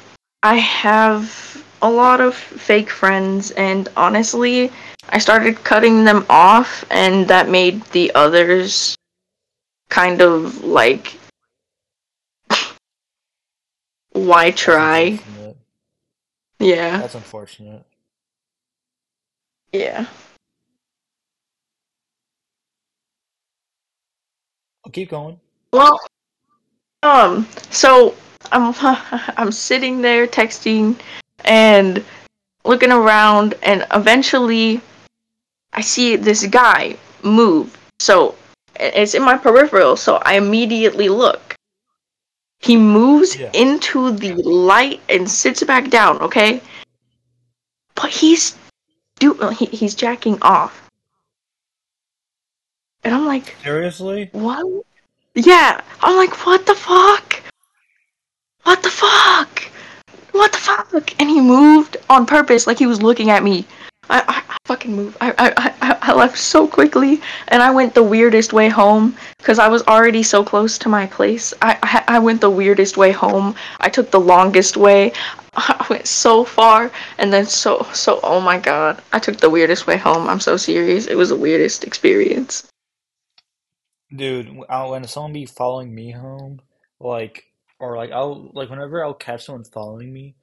I 0.41 0.55
have 0.55 1.61
a 1.81 1.89
lot 1.91 2.21
of 2.21 2.33
fake 2.33 2.89
friends, 2.89 3.51
and 3.51 3.89
honestly, 3.97 4.71
I 5.09 5.19
started 5.19 5.61
cutting 5.65 6.05
them 6.05 6.25
off, 6.29 6.85
and 6.89 7.27
that 7.27 7.49
made 7.49 7.83
the 7.91 8.09
others 8.15 8.95
kind 9.89 10.21
of 10.21 10.63
like, 10.63 11.19
why 14.13 14.51
try? 14.51 15.19
unfortunate. 15.19 15.57
Yeah, 16.59 16.97
That's 16.99 17.15
unfortunate. 17.15 17.85
yeah. 19.73 20.05
I'll 24.85 24.91
keep 24.93 25.09
going. 25.09 25.37
Well, 25.73 25.99
um, 27.03 27.45
so 27.71 28.15
I'm 28.51 28.73
I'm 29.37 29.51
sitting 29.51 30.01
there 30.01 30.27
texting 30.27 30.99
and 31.45 32.03
looking 32.65 32.91
around, 32.91 33.55
and 33.63 33.85
eventually 33.93 34.81
I 35.73 35.81
see 35.81 36.15
this 36.15 36.45
guy 36.47 36.97
move. 37.23 37.75
So 37.99 38.35
it's 38.79 39.13
in 39.13 39.23
my 39.23 39.37
peripheral, 39.37 39.95
so 39.95 40.15
I 40.23 40.33
immediately 40.35 41.09
look. 41.09 41.55
He 42.61 42.75
moves 42.75 43.37
Yeah. 43.37 43.51
into 43.53 44.11
the 44.11 44.33
light 44.33 44.99
and 45.09 45.29
sits 45.29 45.63
back 45.63 45.89
down. 45.89 46.19
Okay, 46.21 46.61
but 47.95 48.09
he's 48.09 48.55
do 49.19 49.39
uh, 49.39 49.49
he, 49.49 49.65
he's 49.65 49.95
jacking 49.95 50.37
off, 50.41 50.89
and 53.03 53.13
I'm 53.13 53.25
like, 53.25 53.55
Seriously? 53.63 54.29
what? 54.31 54.65
Yeah, 55.35 55.81
I'm 56.01 56.15
like, 56.17 56.45
what 56.45 56.65
the 56.65 56.75
fuck? 56.75 57.28
What 58.69 58.83
the 58.83 58.91
fuck? 58.91 59.63
What 60.31 60.51
the 60.51 60.59
fuck? 60.59 61.19
And 61.19 61.27
he 61.27 61.41
moved 61.41 61.97
on 62.07 62.27
purpose, 62.27 62.67
like 62.67 62.77
he 62.77 62.85
was 62.85 63.01
looking 63.01 63.31
at 63.31 63.41
me. 63.41 63.65
I, 64.11 64.19
I, 64.19 64.43
I 64.47 64.57
fucking 64.65 64.95
moved. 64.95 65.17
I, 65.19 65.31
I, 65.39 65.73
I, 65.81 65.97
I 65.99 66.13
left 66.13 66.37
so 66.37 66.67
quickly, 66.67 67.19
and 67.47 67.63
I 67.63 67.71
went 67.71 67.95
the 67.95 68.03
weirdest 68.03 68.53
way 68.53 68.69
home 68.69 69.17
because 69.39 69.57
I 69.57 69.67
was 69.69 69.81
already 69.87 70.21
so 70.21 70.43
close 70.43 70.77
to 70.77 70.87
my 70.87 71.07
place. 71.07 71.51
I, 71.63 71.79
I, 71.81 72.17
I 72.17 72.19
went 72.19 72.41
the 72.41 72.51
weirdest 72.51 72.95
way 72.95 73.11
home. 73.11 73.55
I 73.79 73.89
took 73.89 74.11
the 74.11 74.19
longest 74.19 74.77
way. 74.77 75.13
I 75.55 75.83
went 75.89 76.05
so 76.05 76.45
far, 76.45 76.91
and 77.17 77.33
then 77.33 77.47
so, 77.47 77.87
so. 77.91 78.19
Oh 78.21 78.39
my 78.39 78.59
god! 78.59 79.01
I 79.11 79.17
took 79.17 79.37
the 79.37 79.49
weirdest 79.49 79.87
way 79.87 79.97
home. 79.97 80.29
I'm 80.29 80.39
so 80.39 80.57
serious. 80.57 81.07
It 81.07 81.15
was 81.15 81.29
the 81.29 81.35
weirdest 81.35 81.83
experience. 81.83 82.67
Dude, 84.15 84.55
when 84.69 85.07
someone 85.07 85.33
be 85.33 85.47
following 85.47 85.95
me 85.95 86.11
home, 86.11 86.61
like, 86.99 87.48
or 87.79 87.97
like 87.97 88.11
I'll 88.11 88.49
like 88.53 88.69
whenever 88.69 89.03
I'll 89.03 89.13
catch 89.13 89.45
someone 89.45 89.63
following 89.63 90.11
me, 90.11 90.35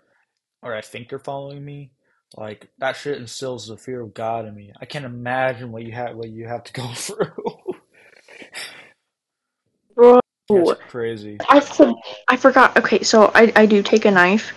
or 0.62 0.74
I 0.74 0.80
think 0.80 1.08
they're 1.08 1.18
following 1.18 1.64
me, 1.64 1.92
like 2.36 2.68
that 2.78 2.96
shit 2.96 3.18
instills 3.18 3.68
the 3.68 3.76
fear 3.76 4.00
of 4.00 4.14
God 4.14 4.46
in 4.46 4.54
me. 4.54 4.72
I 4.80 4.86
can't 4.86 5.04
imagine 5.04 5.70
what 5.70 5.84
you 5.84 5.92
have 5.92 6.16
what 6.16 6.30
you 6.30 6.46
have 6.46 6.64
to 6.64 6.72
go 6.80 6.88
through. 6.94 7.76
Bro, 9.94 10.20
That's 10.48 10.80
crazy. 10.88 11.38
I 11.48 11.60
for- 11.60 11.94
I 12.28 12.36
forgot. 12.36 12.76
Okay, 12.76 13.02
so 13.02 13.30
I 13.34 13.52
I 13.56 13.66
do 13.66 13.82
take 13.82 14.04
a 14.04 14.10
knife, 14.10 14.52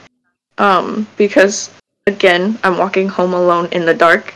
um, 0.57 1.07
because 1.17 1.69
again 2.07 2.57
I'm 2.63 2.77
walking 2.77 3.07
home 3.07 3.33
alone 3.33 3.67
in 3.71 3.85
the 3.85 3.93
dark, 3.93 4.33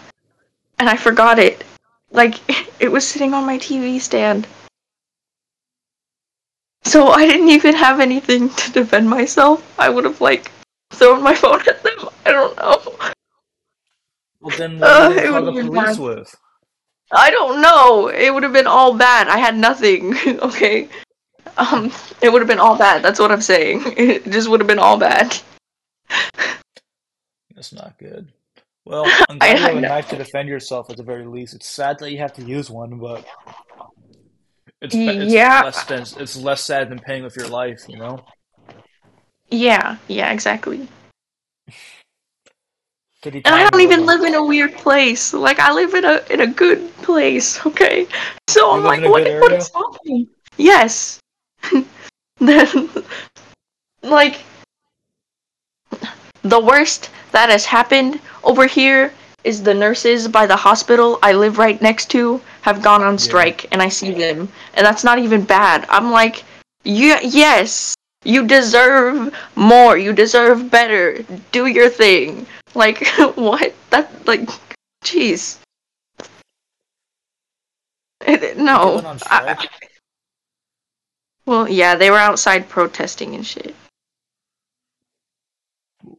and 0.79 0.89
I 0.89 0.97
forgot 0.97 1.39
it. 1.39 1.63
Like 2.11 2.35
it 2.79 2.91
was 2.91 3.07
sitting 3.07 3.33
on 3.33 3.45
my 3.45 3.57
TV 3.57 3.99
stand. 3.99 4.47
So 6.85 7.07
I 7.09 7.25
didn't 7.25 7.49
even 7.49 7.75
have 7.75 7.99
anything 7.99 8.49
to 8.49 8.71
defend 8.71 9.09
myself. 9.09 9.63
I 9.79 9.89
would 9.89 10.03
have 10.03 10.19
like 10.21 10.51
thrown 10.91 11.23
my 11.23 11.33
phone 11.35 11.61
at 11.67 11.81
them. 11.83 12.09
I 12.25 12.31
don't 12.31 12.55
know. 12.57 12.81
Well, 14.41 14.57
then 14.57 14.79
what 14.79 14.89
Uh, 14.89 15.09
you 15.09 15.15
gonna 15.15 15.21
it 15.21 15.29
call 15.29 15.33
would 15.33 15.41
the 15.41 15.45
have 15.45 15.55
been 15.55 15.67
police 15.67 15.97
bad. 15.97 15.99
with? 15.99 16.35
I 17.11 17.31
don't 17.31 17.61
know. 17.61 18.07
It 18.07 18.33
would 18.33 18.43
have 18.43 18.53
been 18.53 18.67
all 18.67 18.93
bad. 18.95 19.27
I 19.27 19.37
had 19.37 19.55
nothing. 19.55 20.17
okay. 20.41 20.89
Um, 21.57 21.91
it 22.21 22.31
would 22.31 22.41
have 22.41 22.47
been 22.47 22.59
all 22.59 22.77
bad. 22.77 23.01
That's 23.03 23.19
what 23.19 23.31
I'm 23.31 23.41
saying. 23.41 23.83
It 23.97 24.25
just 24.29 24.49
would 24.49 24.59
have 24.59 24.67
been 24.67 24.79
all 24.79 24.97
bad. 24.97 25.37
That's 27.55 27.73
not 27.73 27.97
good. 27.97 28.31
Well, 28.85 29.05
I'm 29.29 29.37
I, 29.39 29.51
you 29.53 29.57
have 29.57 29.77
a 29.77 29.81
knife 29.81 30.09
to 30.09 30.17
defend 30.17 30.49
yourself 30.49 30.89
at 30.89 30.97
the 30.97 31.03
very 31.03 31.25
least. 31.25 31.53
It's 31.53 31.69
sad 31.69 31.99
that 31.99 32.11
you 32.11 32.17
have 32.17 32.33
to 32.33 32.43
use 32.43 32.69
one, 32.69 32.97
but 32.99 33.25
it's 34.83 34.95
it's 34.95 35.33
Yeah, 35.33 35.61
less 35.63 35.83
than 35.85 36.01
it's 36.21 36.35
less 36.35 36.63
sad 36.63 36.89
than 36.89 36.99
paying 36.99 37.23
with 37.23 37.35
your 37.35 37.47
life, 37.47 37.79
you 37.87 37.97
know? 37.97 38.17
yeah, 39.49 39.97
yeah, 40.07 40.31
exactly. 40.31 40.87
And 43.45 43.55
I 43.55 43.69
don't 43.69 43.81
even 43.81 44.01
in. 44.01 44.05
live 44.05 44.23
in 44.23 44.35
a 44.35 44.43
weird 44.43 44.73
place. 44.73 45.33
Like 45.33 45.59
I 45.59 45.71
live 45.71 45.93
in 45.93 46.03
a 46.05 46.21
in 46.29 46.41
a 46.41 46.47
good 46.47 46.93
place. 46.97 47.59
Okay. 47.65 48.07
So 48.49 48.71
You 48.71 48.77
I'm 48.77 48.83
like, 48.83 49.03
in 49.03 49.11
what 49.11 49.23
good 49.23 49.27
what 49.39 49.51
area? 49.51 49.57
is 49.57 49.71
happening? 49.73 50.27
Yes. 50.57 51.19
then, 52.39 52.89
like 54.01 54.41
the 56.43 56.59
worst 56.59 57.09
that 57.31 57.49
has 57.49 57.65
happened 57.65 58.19
over 58.43 58.67
here 58.67 59.13
is 59.43 59.63
the 59.63 59.73
nurses 59.73 60.27
by 60.27 60.45
the 60.45 60.55
hospital 60.55 61.19
I 61.21 61.33
live 61.33 61.57
right 61.57 61.81
next 61.81 62.09
to 62.11 62.41
have 62.61 62.81
gone 62.81 63.01
on 63.03 63.13
Yeah. 63.13 63.19
strike 63.29 63.65
and 63.71 63.81
I 63.81 63.89
see 63.89 64.11
them 64.13 64.49
and 64.75 64.85
that's 64.85 65.03
not 65.03 65.19
even 65.19 65.43
bad. 65.43 65.85
I'm 65.89 66.11
like 66.11 66.43
you 66.83 67.15
yes, 67.23 67.95
you 68.25 68.45
deserve 68.47 69.33
more. 69.55 69.97
You 69.97 70.13
deserve 70.13 70.69
better. 70.69 71.23
Do 71.51 71.67
your 71.67 71.89
thing. 71.89 72.45
Like 72.75 73.05
what? 73.35 73.73
That 73.89 74.09
like 74.27 74.49
jeez. 75.03 75.59
It- 78.25 78.43
it- 78.43 78.55
They 78.57 78.63
No. 78.63 79.17
I, 79.25 79.67
well, 81.45 81.67
yeah, 81.67 81.95
they 81.95 82.09
were 82.09 82.17
outside 82.17 82.69
protesting 82.69 83.35
and 83.35 83.45
shit. 83.45 83.75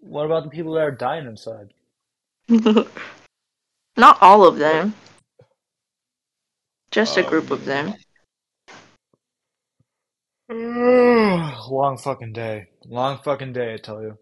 What 0.01 0.27
about 0.27 0.45
the 0.45 0.51
people 0.51 0.75
that 0.75 0.83
are 0.85 0.91
dying 0.91 1.27
inside? 1.27 1.73
Not 3.97 4.19
all 4.23 4.45
of 4.47 4.59
them, 4.59 4.95
just 6.91 7.17
a 7.17 7.23
Oh, 7.23 7.29
group 7.29 7.51
of 7.51 7.65
them. 7.65 7.95
Long 10.49 11.99
fucking 11.99 12.33
day. 12.33 12.69
Long 12.87 13.19
fucking 13.23 13.53
day, 13.53 13.75
I 13.75 13.77
tell 13.79 14.03
you. 14.03 14.19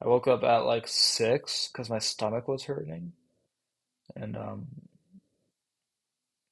I 0.00 0.06
woke 0.08 0.28
up 0.28 0.44
at 0.44 0.64
like 0.66 0.86
six 0.86 1.68
because 1.68 1.90
my 1.90 1.98
stomach 1.98 2.46
was 2.48 2.64
hurting. 2.64 3.12
And 4.16 4.36
um 4.36 4.66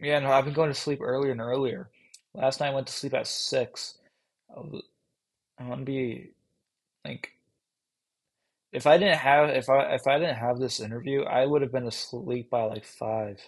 yeah, 0.00 0.18
no, 0.18 0.32
I've 0.32 0.44
been 0.44 0.54
going 0.54 0.70
to 0.70 0.74
sleep 0.78 1.00
earlier 1.00 1.32
and 1.32 1.40
earlier. 1.40 1.90
Last 2.34 2.60
night 2.60 2.70
I 2.70 2.74
went 2.74 2.88
to 2.88 2.92
sleep 2.92 3.14
at 3.14 3.26
six. 3.26 3.98
I 4.54 4.60
was, 4.60 4.82
I 5.58 5.64
want 5.64 5.80
to 5.82 5.84
be 5.84 6.30
like 7.04 7.31
if 8.72 8.86
I 8.86 8.96
didn't 8.96 9.18
have 9.18 9.50
if 9.50 9.68
I 9.68 9.94
if 9.94 10.06
I 10.06 10.18
didn't 10.18 10.36
have 10.36 10.58
this 10.58 10.80
interview, 10.80 11.22
I 11.22 11.44
would 11.44 11.62
have 11.62 11.72
been 11.72 11.86
asleep 11.86 12.50
by 12.50 12.62
like 12.64 12.84
five. 12.84 13.40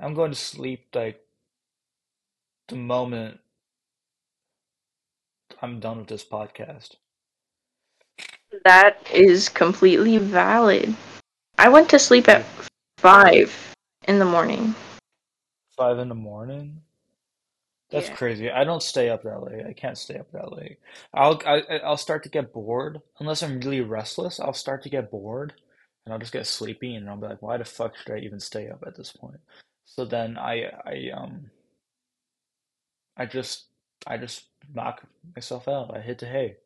I'm 0.00 0.14
going 0.14 0.30
to 0.30 0.36
sleep 0.36 0.86
like 0.94 1.20
the 2.68 2.76
moment 2.76 3.40
I'm 5.60 5.80
done 5.80 5.98
with 5.98 6.06
this 6.08 6.24
podcast. 6.24 6.94
That 8.64 8.96
is 9.12 9.48
completely 9.48 10.18
valid. 10.18 10.94
I 11.58 11.68
went 11.68 11.90
to 11.90 11.98
sleep 11.98 12.28
at 12.28 12.44
five 12.98 13.74
in 14.06 14.20
the 14.20 14.24
morning. 14.24 14.74
five 15.76 15.98
in 15.98 16.08
the 16.08 16.14
morning? 16.14 16.80
That's 17.90 18.08
Yeah. 18.08 18.16
crazy. 18.16 18.50
I 18.50 18.64
don't 18.64 18.82
stay 18.82 19.08
up 19.08 19.22
that 19.22 19.42
late. 19.42 19.64
I 19.66 19.72
can't 19.72 19.96
stay 19.96 20.18
up 20.18 20.30
that 20.32 20.52
late. 20.52 20.78
I'll 21.14 21.40
I, 21.46 21.60
I- 21.70 21.78
I'll 21.78 21.96
start 21.96 22.22
to 22.24 22.28
get 22.28 22.52
bored 22.52 23.00
unless 23.18 23.42
I'm 23.42 23.60
really 23.60 23.80
restless. 23.80 24.40
I'll 24.40 24.52
start 24.52 24.82
to 24.82 24.90
get 24.90 25.10
bored 25.10 25.54
and 26.04 26.12
I'll 26.12 26.18
just 26.18 26.32
get 26.32 26.46
sleepy 26.46 26.94
and 26.96 27.08
I'll 27.08 27.16
be 27.16 27.26
like, 27.26 27.42
why 27.42 27.56
the 27.56 27.64
fuck 27.64 27.96
should 27.96 28.12
I 28.14 28.18
even 28.18 28.40
stay 28.40 28.68
up 28.68 28.84
at 28.86 28.96
this 28.96 29.12
point? 29.12 29.40
So 29.86 30.04
then 30.04 30.36
I 30.36 30.70
I 30.84 31.10
um 31.16 31.50
I 33.16 33.24
just 33.26 33.66
I 34.06 34.18
just 34.18 34.46
knock 34.74 35.02
myself 35.34 35.66
out. 35.66 35.96
I 35.96 36.00
hit 36.00 36.18
the 36.18 36.26
hay 36.26 36.56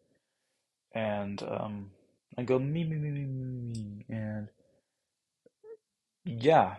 and 0.95 1.43
um 1.45 1.91
I 2.37 2.43
go 2.43 2.59
me 2.59 2.83
me 2.85 2.97
me 2.97 3.11
me 3.11 3.25
me 3.25 3.73
me 3.73 4.05
and 4.11 4.49
yeah, 6.25 6.75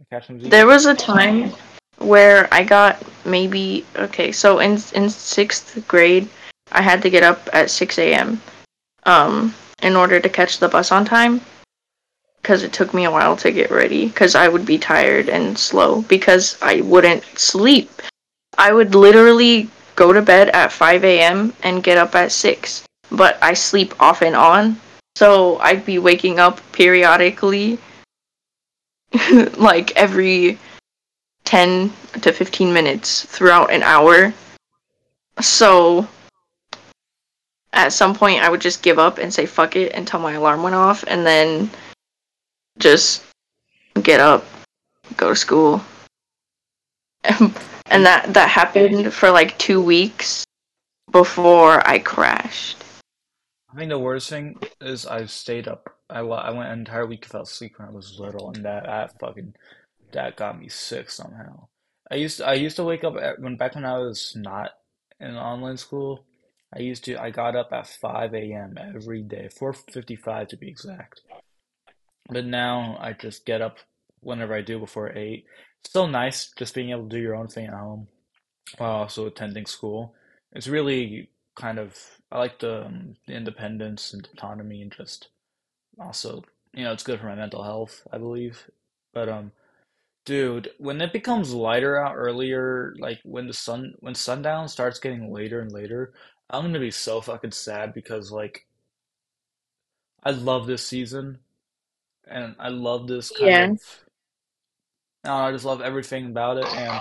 I 0.00 0.04
catch 0.10 0.28
There 0.28 0.66
was 0.66 0.86
a 0.86 0.94
time 0.94 1.52
where 1.98 2.48
I 2.52 2.64
got 2.64 3.02
maybe 3.24 3.84
okay, 3.96 4.32
so 4.32 4.58
in 4.58 4.78
in 4.94 5.08
sixth 5.10 5.86
grade, 5.88 6.28
I 6.72 6.82
had 6.82 7.02
to 7.02 7.10
get 7.10 7.22
up 7.22 7.48
at 7.52 7.70
six 7.70 7.98
a.m. 7.98 8.40
um 9.04 9.54
in 9.82 9.96
order 9.96 10.18
to 10.20 10.28
catch 10.28 10.58
the 10.58 10.68
bus 10.68 10.90
on 10.90 11.04
time 11.04 11.40
because 12.42 12.62
it 12.62 12.72
took 12.72 12.94
me 12.94 13.04
a 13.04 13.10
while 13.10 13.36
to 13.36 13.52
get 13.52 13.70
ready 13.70 14.06
because 14.06 14.34
I 14.34 14.48
would 14.48 14.64
be 14.64 14.78
tired 14.78 15.28
and 15.28 15.58
slow 15.58 16.02
because 16.02 16.56
I 16.62 16.80
wouldn't 16.80 17.24
sleep. 17.38 17.90
I 18.56 18.72
would 18.72 18.94
literally 18.94 19.68
go 19.96 20.12
to 20.12 20.22
bed 20.22 20.48
at 20.50 20.72
5 20.72 21.04
a.m. 21.04 21.52
and 21.62 21.82
get 21.82 21.98
up 21.98 22.14
at 22.14 22.32
6. 22.32 22.84
But 23.10 23.36
I 23.42 23.54
sleep 23.54 24.00
off 24.00 24.22
and 24.22 24.36
on. 24.36 24.80
So 25.16 25.58
I'd 25.58 25.84
be 25.84 25.98
waking 25.98 26.38
up 26.38 26.60
periodically, 26.72 27.78
like 29.56 29.94
every 29.96 30.58
10 31.48 31.90
to 32.20 32.30
15 32.30 32.74
minutes 32.74 33.24
throughout 33.24 33.72
an 33.72 33.82
hour. 33.82 34.34
So 35.40 36.06
at 37.72 37.94
some 37.94 38.14
point, 38.14 38.42
I 38.42 38.50
would 38.50 38.60
just 38.60 38.82
give 38.82 38.98
up 38.98 39.16
and 39.16 39.32
say 39.32 39.46
fuck 39.46 39.74
it 39.74 39.94
until 39.94 40.20
my 40.20 40.34
alarm 40.34 40.62
went 40.62 40.74
off 40.74 41.04
and 41.06 41.24
then 41.24 41.70
just 42.78 43.24
get 44.02 44.20
up, 44.20 44.44
go 45.16 45.30
to 45.30 45.36
school. 45.36 45.82
and 47.24 48.04
that, 48.04 48.34
that 48.34 48.50
happened 48.50 49.14
for 49.14 49.30
like 49.30 49.56
two 49.56 49.80
weeks 49.80 50.44
before 51.10 51.80
I 51.88 51.98
crashed. 51.98 52.84
I 53.72 53.76
think 53.78 53.88
the 53.88 53.98
worst 53.98 54.28
thing 54.28 54.58
is 54.82 55.06
I 55.06 55.24
stayed 55.24 55.66
up. 55.66 55.96
I, 56.10 56.18
I 56.18 56.50
went 56.50 56.68
an 56.68 56.80
entire 56.80 57.06
week 57.06 57.24
without 57.24 57.48
sleep 57.48 57.78
when 57.78 57.88
I 57.88 57.90
was 57.90 58.20
little, 58.20 58.50
and 58.50 58.66
that 58.66 58.84
that 58.84 59.18
fucking 59.18 59.54
that 60.12 60.36
got 60.36 60.58
me 60.58 60.68
sick 60.68 61.10
somehow. 61.10 61.68
I 62.10 62.16
used 62.16 62.40
I 62.40 62.54
used 62.54 62.76
to 62.76 62.84
wake 62.84 63.04
up 63.04 63.16
at, 63.16 63.40
when 63.40 63.56
back 63.56 63.74
when 63.74 63.84
I 63.84 63.98
was 63.98 64.34
not 64.36 64.70
in 65.20 65.36
online 65.36 65.76
school. 65.76 66.24
I 66.74 66.80
used 66.80 67.04
to 67.04 67.20
I 67.20 67.30
got 67.30 67.56
up 67.56 67.72
at 67.72 67.86
5 67.86 68.34
a.m. 68.34 68.76
every 68.78 69.22
day, 69.22 69.48
4:55 69.50 70.48
to 70.48 70.56
be 70.56 70.68
exact. 70.68 71.22
But 72.28 72.44
now 72.44 72.98
I 73.00 73.12
just 73.12 73.46
get 73.46 73.62
up 73.62 73.78
whenever 74.20 74.54
I 74.54 74.60
do 74.60 74.78
before 74.78 75.16
8. 75.16 75.44
Still 75.84 76.06
nice 76.08 76.50
just 76.56 76.74
being 76.74 76.90
able 76.90 77.08
to 77.08 77.16
do 77.16 77.22
your 77.22 77.36
own 77.36 77.48
thing 77.48 77.66
at 77.66 77.74
home 77.74 78.08
while 78.76 78.92
also 78.92 79.26
attending 79.26 79.66
school. 79.66 80.14
It's 80.52 80.68
really 80.68 81.30
kind 81.56 81.78
of 81.78 81.96
I 82.30 82.38
like 82.38 82.58
the, 82.58 82.86
um, 82.86 83.14
the 83.26 83.34
independence 83.34 84.12
and 84.12 84.28
autonomy 84.32 84.82
and 84.82 84.92
just 84.92 85.28
also 85.98 86.44
you 86.74 86.84
know 86.84 86.92
it's 86.92 87.02
good 87.02 87.20
for 87.20 87.26
my 87.26 87.34
mental 87.34 87.64
health, 87.64 88.06
I 88.12 88.18
believe. 88.18 88.70
But 89.12 89.28
um 89.28 89.52
dude, 90.28 90.70
when 90.76 91.00
it 91.00 91.10
becomes 91.10 91.54
lighter 91.54 91.96
out 91.96 92.14
earlier, 92.14 92.94
like 92.98 93.18
when 93.24 93.46
the 93.46 93.54
sun 93.54 93.94
when 94.00 94.14
sundown 94.14 94.68
starts 94.68 94.98
getting 94.98 95.32
later 95.32 95.58
and 95.62 95.72
later, 95.72 96.12
I'm 96.50 96.64
gonna 96.66 96.78
be 96.80 96.90
so 96.90 97.22
fucking 97.22 97.52
sad 97.52 97.94
because 97.94 98.30
like 98.30 98.66
I 100.22 100.30
love 100.30 100.68
this 100.68 100.86
season 100.86 101.40
and 102.26 102.56
I 102.58 102.68
love 102.68 103.08
this 103.08 103.30
kind 103.30 103.56
Yeah. 103.56 103.72
of 103.72 104.04
I 105.24 105.28
don't 105.28 105.38
know, 105.38 105.44
I 105.46 105.52
just 105.52 105.64
love 105.64 105.80
everything 105.80 106.26
about 106.26 106.56
it 106.56 106.72
and 106.72 107.00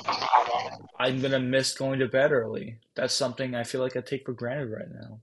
I'm 0.99 1.21
gonna 1.21 1.39
miss 1.39 1.73
going 1.75 1.99
to 1.99 2.07
bed 2.07 2.31
early. 2.31 2.79
That's 2.95 3.13
something 3.15 3.55
I 3.55 3.63
feel 3.63 3.81
like 3.81 3.95
I 3.95 4.01
take 4.01 4.25
for 4.25 4.33
granted 4.33 4.69
right 4.71 4.89
now. 4.91 5.21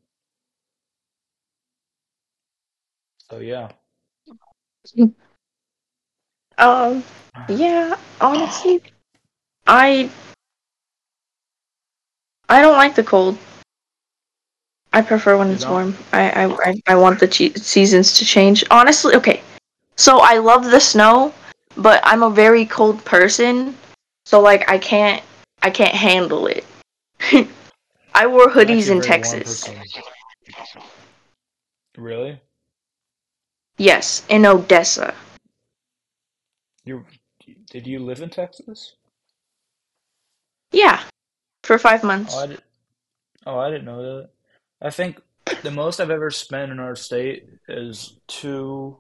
So 3.29 3.39
yeah. 3.39 3.73
Um, 6.59 7.03
yeah, 7.49 7.97
honestly, 8.21 8.81
I 9.67 10.11
I 12.49 12.63
don't 12.63 12.77
like 12.77 12.95
the 12.95 13.03
cold. 13.05 13.39
I 14.93 15.03
prefer 15.03 15.37
when 15.37 15.49
You 15.49 15.55
it's 15.55 15.65
don't? 15.65 15.73
warm. 15.73 15.97
I 16.13 16.31
I 16.31 16.45
I, 16.71 16.75
I 16.89 16.95
want 16.97 17.19
the 17.19 17.29
che- 17.29 17.55
seasons 17.55 18.19
to 18.19 18.25
change. 18.25 18.65
Honestly, 18.71 19.15
okay. 19.17 19.43
So 19.97 20.21
I 20.21 20.39
love 20.39 20.65
the 20.65 20.81
snow, 20.81 21.35
but 21.77 22.01
I'm 22.05 22.23
a 22.23 22.31
very 22.31 22.65
cold 22.67 23.05
person. 23.05 23.77
So 24.27 24.41
like 24.41 24.69
I 24.71 24.79
can't 24.79 25.23
I 25.63 25.71
can't 25.71 25.95
handle 25.95 26.47
it. 26.47 26.65
I 28.15 28.27
wore 28.27 28.47
hoodies 28.49 28.91
in 28.91 29.01
Texas. 29.01 29.69
Really? 31.97 32.41
Yes, 33.79 34.23
in 34.29 34.47
Odessa. 34.47 35.15
You 36.85 37.05
did 37.68 37.87
you 37.87 37.99
live 37.99 38.22
in 38.22 38.30
Texas? 38.30 38.95
Yeah, 40.72 41.03
for 41.62 41.78
five 41.78 42.03
Oh, 42.26 42.37
I 42.39 42.47
months. 42.47 42.47
did. 42.47 42.62
Oh, 43.47 43.59
I 43.59 43.70
didn't 43.70 43.87
know 43.87 44.03
that. 44.03 44.30
I 44.82 44.91
think 44.91 45.20
the 45.62 45.70
most 45.70 46.01
I've 46.01 46.11
ever 46.11 46.30
spent 46.30 46.72
in 46.72 46.80
our 46.80 46.97
state 46.97 47.49
is 47.68 48.18
two. 48.28 48.99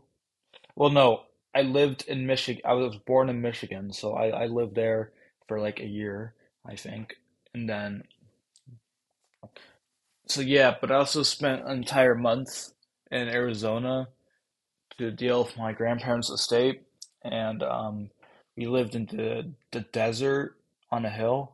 Well, 0.76 0.90
no, 0.90 1.24
I 1.54 1.62
lived 1.62 2.06
in 2.08 2.26
Michigan. 2.26 2.62
I 2.66 2.74
was 2.74 2.96
born 2.96 3.28
in 3.30 3.42
Michigan, 3.42 3.92
so 3.92 4.14
I, 4.14 4.28
I 4.28 4.46
lived 4.46 4.74
there 4.76 5.12
for 5.48 5.60
like 5.60 5.80
a 5.80 5.86
year, 5.86 6.34
I 6.66 6.76
think. 6.76 7.16
And 7.54 7.68
then, 7.68 8.04
so 10.28 10.40
yeah, 10.42 10.76
but 10.80 10.90
I 10.90 10.96
also 10.96 11.22
spent 11.22 11.64
an 11.64 11.78
entire 11.78 12.14
month 12.14 12.72
in 13.10 13.28
Arizona 13.28 14.08
to 14.98 15.10
deal 15.12 15.44
with 15.44 15.56
my 15.58 15.72
grandparents' 15.72 16.30
estate. 16.30 16.82
And 17.24 17.62
um, 17.62 18.10
we 18.56 18.66
lived 18.66 18.94
in 18.94 19.06
the, 19.06 19.50
the 19.72 19.80
desert 19.80 20.56
on 20.90 21.04
a 21.04 21.10
hill 21.10 21.52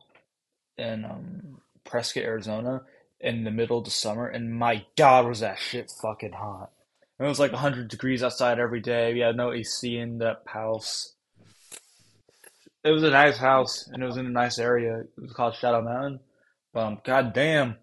in 0.77 1.05
um, 1.05 1.61
Prescott, 1.83 2.23
Arizona 2.23 2.81
in 3.19 3.43
the 3.43 3.51
middle 3.51 3.77
of 3.77 3.85
the 3.85 3.91
summer. 3.91 4.27
And 4.27 4.53
my 4.53 4.85
God, 4.97 5.27
was 5.27 5.39
that 5.39 5.59
shit 5.59 5.91
fucking 6.01 6.33
hot. 6.33 6.71
It 7.19 7.23
was 7.23 7.39
like 7.39 7.51
100 7.51 7.87
degrees 7.87 8.23
outside 8.23 8.59
every 8.59 8.81
day. 8.81 9.13
We 9.13 9.19
had 9.19 9.37
no 9.37 9.53
AC 9.53 9.95
in 9.95 10.17
that 10.19 10.41
house. 10.47 11.13
It 12.83 12.89
was 12.89 13.03
a 13.03 13.11
nice 13.11 13.37
house 13.37 13.87
and 13.87 14.01
it 14.01 14.05
was 14.07 14.17
in 14.17 14.25
a 14.25 14.29
nice 14.29 14.57
area. 14.57 15.01
It 15.01 15.21
was 15.21 15.33
called 15.33 15.53
Shadow 15.53 15.83
Mountain. 15.83 16.19
But 16.73 16.79
um, 16.79 17.01
god 17.03 17.33
damn, 17.33 17.75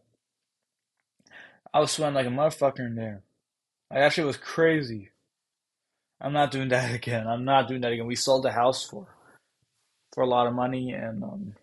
I 1.73 1.81
was 1.81 1.93
sweating 1.93 2.15
like 2.15 2.27
a 2.27 2.31
motherfucker 2.31 2.81
in 2.81 2.97
there. 2.97 3.23
That 3.91 4.13
shit 4.13 4.27
was 4.27 4.37
crazy. 4.37 5.11
I'm 6.21 6.33
not 6.33 6.51
doing 6.51 6.69
that 6.69 6.95
again. 6.95 7.27
I'm 7.27 7.45
not 7.45 7.69
doing 7.69 7.81
that 7.83 7.93
again. 7.93 8.07
We 8.07 8.17
sold 8.17 8.45
the 8.45 8.53
house 8.53 8.85
for 8.85 9.07
for 10.15 10.23
a 10.23 10.29
lot 10.29 10.47
of 10.47 10.55
money 10.55 10.93
and 10.93 11.23
um, 11.23 11.55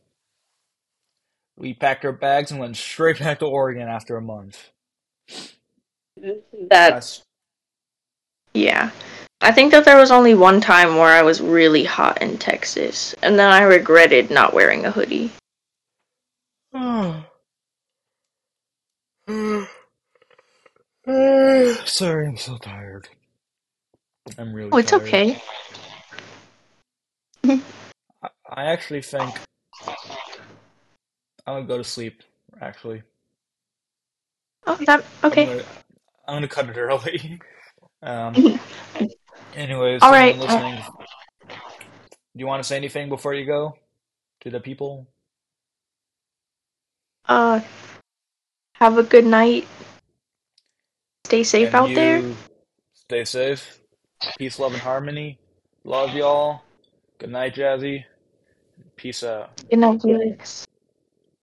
we 1.57 1.73
packed 1.73 2.05
our 2.05 2.11
bags 2.11 2.51
and 2.51 2.59
went 2.59 2.77
straight 2.77 3.19
back 3.19 3.39
to 3.39 3.45
Oregon 3.45 3.87
after 3.87 4.17
a 4.17 4.21
month. 4.21 4.69
That 6.17 6.43
That's 6.69 7.23
yeah. 8.53 8.91
I 9.41 9.51
think 9.51 9.71
that 9.71 9.83
there 9.83 9.97
was 9.97 10.11
only 10.11 10.33
one 10.33 10.61
time 10.61 10.95
where 10.95 11.09
I 11.09 11.21
was 11.21 11.41
really 11.41 11.83
hot 11.83 12.21
in 12.21 12.37
Texas, 12.37 13.13
and 13.21 13.37
then 13.37 13.51
I 13.51 13.63
regretted 13.63 14.31
not 14.31 14.53
wearing 14.53 14.85
a 14.85 14.91
hoodie. 14.91 15.31
Oh 16.73 17.25
sorry, 21.85 22.27
I'm 22.27 22.37
so 22.37 22.57
tired. 22.57 23.09
I'm 24.37 24.53
really 24.53 24.71
Oh, 24.71 24.77
it's 24.77 24.91
tired. 24.91 25.01
okay. 25.01 25.41
I, 28.49 28.65
actually 28.65 29.01
think 29.01 29.39
I'm 31.45 31.55
gonna 31.55 31.65
go 31.67 31.77
to 31.77 31.83
sleep. 31.83 32.23
Actually, 32.61 33.03
Oh, 34.67 34.75
that 34.85 35.05
I'm 35.23 35.29
okay. 35.29 35.45
gonna 35.45 35.63
I'm 36.27 36.35
gonna 36.37 36.47
cut 36.47 36.69
it 36.69 36.77
early. 36.77 37.39
Um. 38.01 38.35
Anyways, 39.55 40.03
All 40.03 40.11
right. 40.11 40.37
listening, 40.37 40.75
do 40.77 41.55
you 42.35 42.45
want 42.45 42.61
to 42.61 42.67
say 42.67 42.75
anything 42.75 43.09
before 43.09 43.33
you 43.33 43.45
go 43.45 43.77
to 44.41 44.49
the 44.49 44.59
people? 44.59 45.07
Uh, 47.27 47.61
have 48.75 48.97
a 48.97 49.03
good 49.03 49.25
night. 49.25 49.67
Stay 51.25 51.43
safe 51.43 51.67
And 51.67 51.75
out 51.75 51.93
there. 51.95 52.21
stay 52.93 53.23
safe. 53.25 53.79
Peace, 54.37 54.59
love, 54.59 54.73
and 54.73 54.81
harmony. 54.81 55.37
Love 55.83 56.13
y'all. 56.13 56.61
Good 57.19 57.29
night, 57.31 57.55
Jazzy. 57.55 58.03
Peace 58.95 59.23
out. 59.23 59.61
Good 59.69 59.79
night, 59.79 60.01
Felix. 60.01 60.65